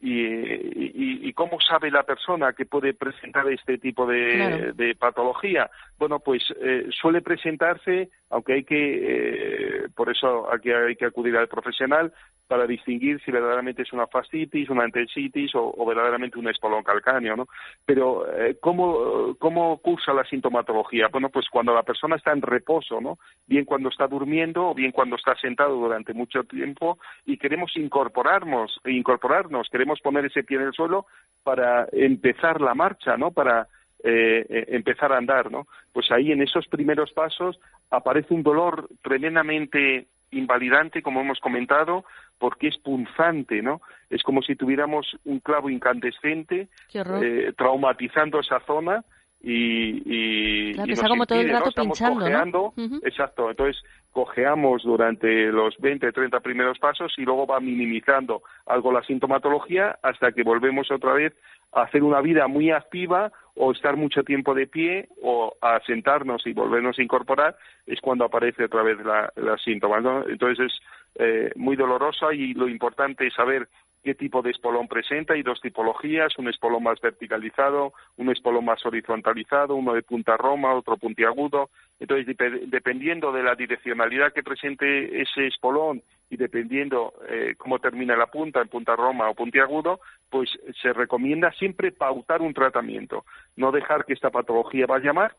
[0.00, 5.68] y, y, cómo sabe la persona que puede presentar este tipo de, de patología.
[5.98, 11.36] Bueno, pues eh, suele presentarse, aunque hay que, eh, por eso aquí hay que acudir
[11.36, 12.12] al profesional
[12.46, 17.46] para distinguir si verdaderamente es una fascitis, una entesitis o, verdaderamente un espolón calcáneo, ¿no?
[17.84, 21.08] Pero eh, ¿cómo, ¿cómo cursa la sintomatología?
[21.08, 23.18] Bueno, pues cuando la persona está en reposo, ¿no?
[23.46, 28.80] Bien cuando está durmiendo o bien cuando está sentado durante mucho tiempo y queremos incorporarnos,
[28.86, 31.06] incorporarnos, queremos poner ese pie en el suelo
[31.42, 33.30] para empezar la marcha, ¿no?
[33.30, 33.68] Para
[34.04, 35.66] eh, eh, empezar a andar, ¿no?
[35.92, 37.58] Pues ahí en esos primeros pasos
[37.90, 42.04] aparece un dolor tremendamente invalidante, como hemos comentado,
[42.38, 43.80] porque es punzante, ¿no?
[44.10, 49.04] Es como si tuviéramos un clavo incandescente eh, traumatizando esa zona
[49.40, 52.74] y, y, claro, está como todo el rato pinchando, ¿no?
[53.04, 53.80] Exacto, entonces
[54.12, 60.32] cojeamos durante los 20, 30 primeros pasos y luego va minimizando algo la sintomatología hasta
[60.32, 61.34] que volvemos otra vez
[61.72, 66.46] a hacer una vida muy activa o estar mucho tiempo de pie o a sentarnos
[66.46, 67.56] y volvernos a incorporar
[67.86, 70.02] es cuando aparece otra vez la, la síntomas.
[70.02, 70.26] ¿no?
[70.28, 70.80] Entonces es
[71.16, 73.68] eh, muy dolorosa y lo importante es saber
[74.02, 75.34] qué tipo de espolón presenta.
[75.34, 80.74] Hay dos tipologías, un espolón más verticalizado, un espolón más horizontalizado, uno de punta roma,
[80.74, 81.70] otro puntiagudo.
[82.00, 88.26] Entonces, dependiendo de la direccionalidad que presente ese espolón y dependiendo eh, cómo termina la
[88.26, 90.00] punta, en punta roma o puntiagudo,
[90.30, 90.50] pues
[90.82, 93.24] se recomienda siempre pautar un tratamiento,
[93.56, 95.32] no dejar que esta patología vaya más,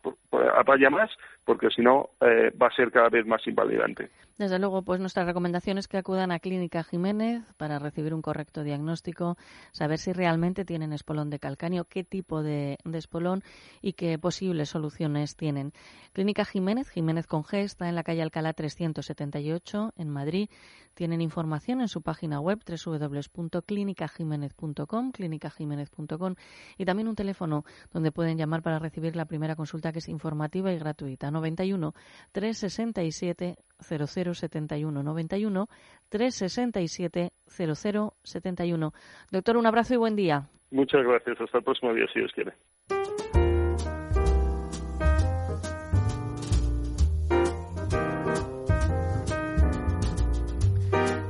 [0.66, 1.10] vaya más
[1.44, 4.10] porque si no eh, va a ser cada vez más invalidante.
[4.38, 8.62] Desde luego, pues nuestra recomendación es que acudan a Clínica Jiménez para recibir un correcto
[8.62, 9.36] diagnóstico,
[9.70, 13.42] saber si realmente tienen espolón de calcáneo, qué tipo de, espolón
[13.82, 15.72] y qué posibles soluciones tienen.
[16.14, 20.48] Clínica Jiménez, Jiménez con G, está en la calle Alcalá 378 en Madrid.
[20.94, 26.34] Tienen información en su página web www.clinicajiménez.com, clinicajiménez.com
[26.78, 30.72] y también un teléfono donde pueden llamar para recibir la primera consulta que es informativa
[30.72, 31.30] y gratuita.
[31.30, 31.94] 91
[32.32, 35.68] 367 0071 91
[36.08, 38.92] 367 0071.
[39.30, 40.48] Doctor, un abrazo y buen día.
[40.70, 41.40] Muchas gracias.
[41.40, 42.52] Hasta el próximo día, si Dios quiere.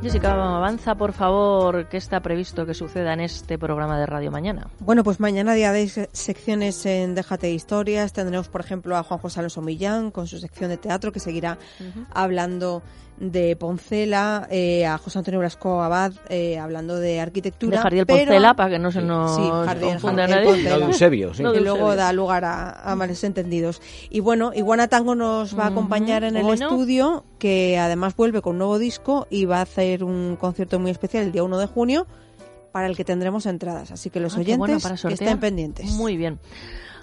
[0.03, 4.69] Jessica, avanza por favor qué está previsto que suceda en este programa de radio mañana.
[4.79, 8.15] Bueno, pues mañana día de secciones en Déjate Historias.
[8.15, 11.59] Tendremos, por ejemplo, a Juan José Alonso Millán con su sección de teatro que seguirá
[12.15, 12.83] hablando
[13.21, 17.77] de Poncela, eh, a José Antonio Blasco Abad eh, hablando de arquitectura.
[17.77, 20.51] De Jardiel Poncela, para que no se nos sí, Jardiel, confunda Jardiel nadie.
[20.65, 21.43] Poncela, No, Eusebio, sí.
[21.43, 23.83] que luego da lugar a, a malos entendidos.
[24.09, 26.67] Y bueno, Iguana Tango nos va a acompañar en el bueno.
[26.69, 30.91] estudio, que además vuelve con un nuevo disco y va a hacer un concierto muy
[30.91, 32.07] especial el día 1 de junio
[32.73, 33.91] para el que tendremos entradas.
[33.91, 35.23] Así que los Ah, oyentes bueno, para que sortear.
[35.23, 35.91] estén pendientes.
[35.91, 36.39] Muy bien.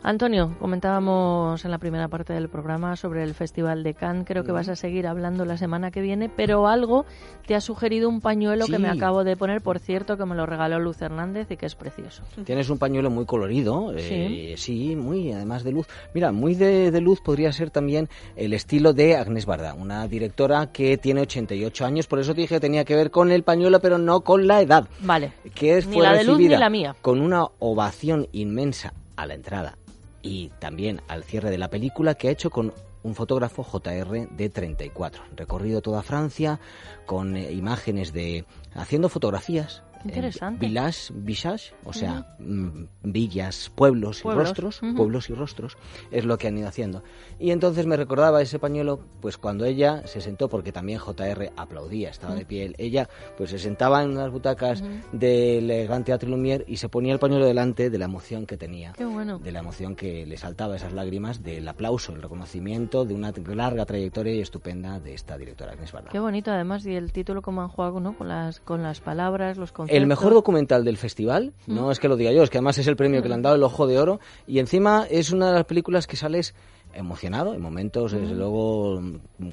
[0.03, 4.25] Antonio, comentábamos en la primera parte del programa sobre el Festival de Cannes.
[4.25, 7.05] Creo que vas a seguir hablando la semana que viene, pero algo
[7.45, 8.81] te ha sugerido un pañuelo que Sí.
[8.81, 11.75] me acabo de poner, por cierto, que me lo regaló Luz Hernández y que es
[11.75, 12.23] precioso.
[12.45, 15.87] Tienes un pañuelo muy colorido, eh, sí, muy, además de luz.
[16.13, 18.07] Mira, muy de, de luz podría ser también
[18.37, 22.59] el estilo de Agnès Barda, una directora que tiene 88 años, por eso dije que
[22.61, 24.87] tenía que ver con el pañuelo, pero no con la edad.
[25.01, 25.33] Vale.
[25.53, 26.95] Que Ni fue la de Luz ni recibida la mía.
[27.01, 29.75] con una ovación inmensa a la entrada
[30.21, 32.73] y también al cierre de la película que ha hecho con
[33.03, 35.23] un fotógrafo JR de 34.
[35.35, 36.59] Recorrido toda Francia
[37.05, 40.65] con eh, imágenes de haciendo fotografías Interesante.
[40.65, 44.95] village, visage, o sea, mm, villas, pueblos, Pueblos, y rostros, ujú.
[44.95, 45.77] pueblos y rostros,
[46.11, 47.03] es lo que han ido haciendo.
[47.39, 52.09] Y entonces me recordaba ese pañuelo, pues cuando ella se sentó, porque también JR aplaudía,
[52.09, 56.77] estaba de pie, ella pues se sentaba en unas butacas del Gran Teatro Lumière y
[56.77, 59.39] se ponía el pañuelo delante de la emoción que tenía, Qué bueno.
[59.39, 63.85] de la emoción que le saltaba esas lágrimas, del aplauso, el reconocimiento de una larga
[63.85, 66.09] trayectoria y estupenda de esta directora Agnes Barda.
[66.11, 68.17] Qué bonito, además, y el título como han jugado, ¿no?
[68.17, 69.86] Con las, con las palabras, los conceptos.
[69.87, 72.87] El mejor documental del festival, no es que lo diga yo, es que además es
[72.87, 75.53] el premio que le han dado el Ojo de Oro y encima es una de
[75.53, 76.53] las películas que sales
[76.93, 78.99] emocionado en momentos, desde luego,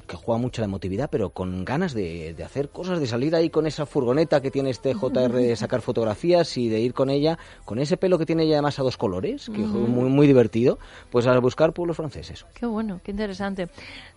[0.07, 3.49] que juega mucho la emotividad, pero con ganas de, de hacer cosas, de salir ahí
[3.49, 7.37] con esa furgoneta que tiene este JR de sacar fotografías y de ir con ella,
[7.63, 10.79] con ese pelo que tiene ella además a dos colores, que es muy, muy divertido,
[11.11, 12.45] pues a buscar pueblos franceses.
[12.55, 13.69] Qué bueno, qué interesante.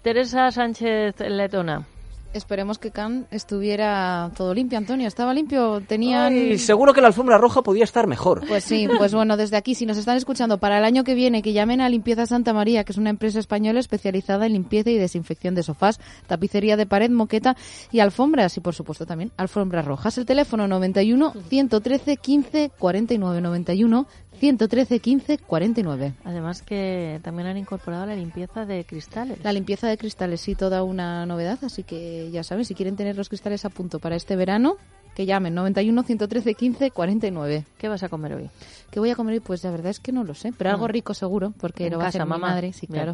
[0.03, 1.87] Teresa Sánchez Letona.
[2.35, 5.09] Esperemos que Cannes estuviera todo limpio, Antonio.
[5.09, 5.81] ¿Estaba limpio?
[5.81, 6.59] Tenían...
[6.59, 8.47] Seguro que la alfombra roja podía estar mejor.
[8.47, 11.41] Pues sí, pues bueno, desde aquí, si nos están escuchando para el año que viene,
[11.41, 14.99] que llamen a Limpieza Santa María, que es una empresa española especializada en limpieza y
[14.99, 17.57] desinfección de sofás, tapicería de pared, moqueta
[17.91, 20.19] y alfombras, y por supuesto también alfombras rojas.
[20.19, 24.07] El teléfono 91 113 15 49 91
[24.39, 26.15] 113 15 49.
[26.25, 29.39] Además que también han incorporado la limpieza de cristales.
[29.43, 33.17] La limpieza de cristales, sí, toda una novedad, así que ya saben, si quieren tener
[33.17, 34.77] los cristales a punto para este verano,
[35.15, 37.65] que llamen 91 113 15 49.
[37.77, 38.51] ¿Qué vas a comer hoy?
[38.91, 39.41] ¿Qué voy a comer hoy?
[39.41, 40.91] Pues la verdad es que no lo sé, pero algo Mm.
[40.91, 42.49] rico seguro, porque En lo va a hacer mi mamá.
[42.49, 43.05] madre, sí, Bien.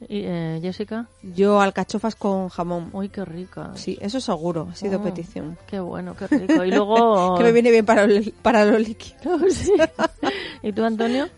[0.00, 1.06] ¿Y, eh, Jessica?
[1.22, 2.90] Yo alcachofas con jamón.
[2.92, 3.72] Uy, qué rica.
[3.74, 5.56] Sí, eso seguro, ha sido Oh, petición.
[5.66, 6.64] Qué bueno, qué rico.
[6.64, 7.34] Y luego...
[7.38, 8.06] que me viene bien para,
[8.42, 9.70] para los líquidos.
[10.62, 11.28] ¿Y tú, Antonio?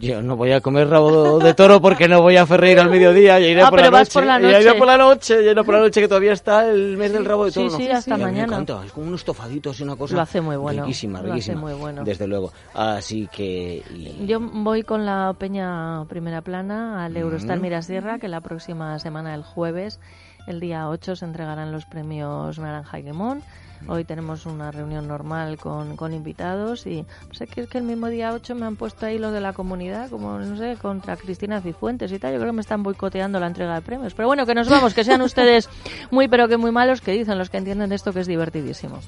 [0.00, 3.38] Yo no voy a comer rabo de toro porque no voy a Ferreira al mediodía
[3.38, 4.78] y iré Ah, por, pero la vas noche, por la Y iré noche.
[4.78, 7.52] por la noche, iré por la noche que todavía está el mes del rabo de
[7.52, 7.76] Sí, toro.
[7.76, 7.94] sí, ¿no?
[7.96, 8.46] hasta Y a mí mañana.
[8.48, 11.24] Me encanta, es como unos tofaditos y una cosa Lo hace muy bueno, riquísima, lo
[11.26, 11.60] hace riquísima.
[11.60, 12.02] muy bueno.
[12.02, 12.52] Desde luego.
[12.74, 17.62] Así que y- Yo voy con la Peña Primera Plana al Eurostar Mm.
[17.62, 20.00] Mirasierra, que la próxima semana, el jueves,
[20.48, 23.42] el día 8, se entregarán los premios Naranja y Limón.
[23.88, 28.08] Hoy tenemos una reunión normal con, con invitados y sé que es que el mismo
[28.08, 31.60] día 8 me han puesto ahí los de la comunidad, como no sé, contra Cristina
[31.60, 32.32] Cifuentes y tal.
[32.32, 34.14] Yo creo que me están boicoteando la entrega de premios.
[34.14, 35.68] Pero bueno, que nos vamos, que sean ustedes
[36.10, 39.00] muy pero que muy malos, que dicen los que entienden de esto que es divertidísimo.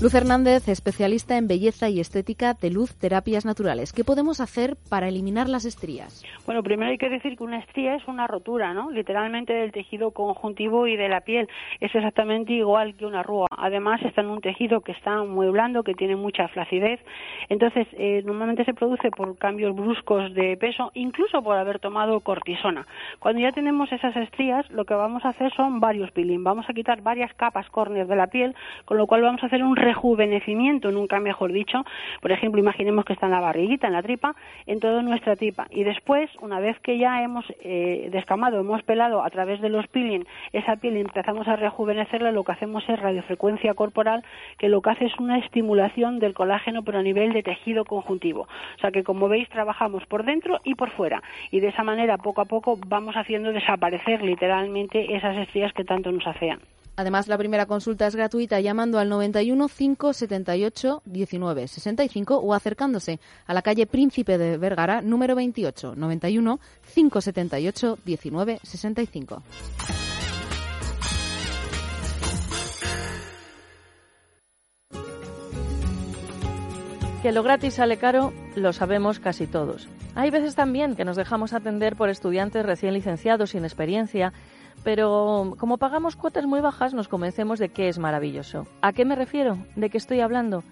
[0.00, 3.92] Luz Hernández, especialista en belleza y estética de luz terapias naturales.
[3.92, 6.24] ¿Qué podemos hacer para eliminar las estrías?
[6.46, 8.92] Bueno, primero hay que decir que una estría es una rotura, ¿no?
[8.92, 11.48] Literalmente del tejido conjuntivo y de la piel.
[11.80, 13.48] Es exactamente igual que una arruga.
[13.50, 17.00] Además, está en un tejido que está muy blando, que tiene mucha flacidez.
[17.48, 22.86] Entonces, eh, normalmente se produce por cambios bruscos de peso, incluso por haber tomado cortisona.
[23.18, 26.44] Cuando ya tenemos esas estrías, lo que vamos a hacer son varios peeling.
[26.44, 28.54] Vamos a quitar varias capas córneas de la piel,
[28.84, 31.84] con lo cual vamos a hacer un rejuvenecimiento, nunca mejor dicho.
[32.20, 34.34] Por ejemplo, imaginemos que está en la barriguita, en la tripa,
[34.66, 35.66] en toda nuestra tripa.
[35.70, 39.86] Y después, una vez que ya hemos eh, descamado, hemos pelado a través de los
[39.88, 44.22] peeling esa piel y empezamos a rejuvenecerla, lo que hacemos es radiofrecuencia corporal,
[44.58, 48.42] que lo que hace es una estimulación del colágeno, pero a nivel de tejido conjuntivo.
[48.76, 51.22] O sea que, como veis, trabajamos por dentro y por fuera.
[51.50, 56.12] Y de esa manera, poco a poco, vamos haciendo desaparecer literalmente esas estrías que tanto
[56.12, 56.60] nos afean.
[56.98, 63.54] Además, la primera consulta es gratuita llamando al 91 578 19 65 o acercándose a
[63.54, 66.58] la calle Príncipe de Vergara, número 28, 91
[66.92, 69.42] 578 19 65.
[77.22, 79.88] Que lo gratis sale caro, lo sabemos casi todos.
[80.16, 84.32] Hay veces también que nos dejamos atender por estudiantes recién licenciados sin experiencia,
[84.84, 88.66] pero como pagamos cuotas muy bajas nos convencemos de que es maravilloso.
[88.82, 89.58] ¿A qué me refiero?
[89.76, 90.62] ¿De qué estoy hablando?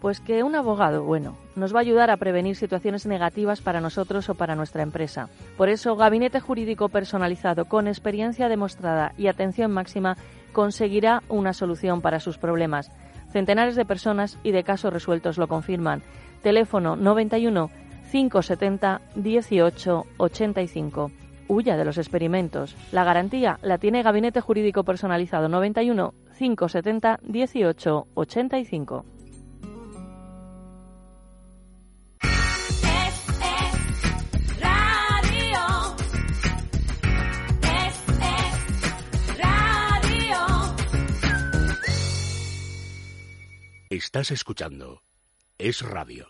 [0.00, 4.28] Pues que un abogado, bueno, nos va a ayudar a prevenir situaciones negativas para nosotros
[4.28, 5.28] o para nuestra empresa.
[5.56, 10.16] Por eso, Gabinete Jurídico Personalizado con experiencia demostrada y atención máxima
[10.52, 12.92] conseguirá una solución para sus problemas.
[13.32, 16.02] Centenares de personas y de casos resueltos lo confirman.
[16.42, 17.70] Teléfono 91
[18.12, 21.10] 570 18 85.
[21.48, 22.76] Huya de los experimentos.
[22.92, 29.04] La garantía la tiene Gabinete Jurídico Personalizado 91 570 18 85.
[34.60, 35.96] Radio.
[37.62, 40.38] Es, es, radio.
[43.90, 45.02] Estás escuchando
[45.58, 46.28] Es Radio.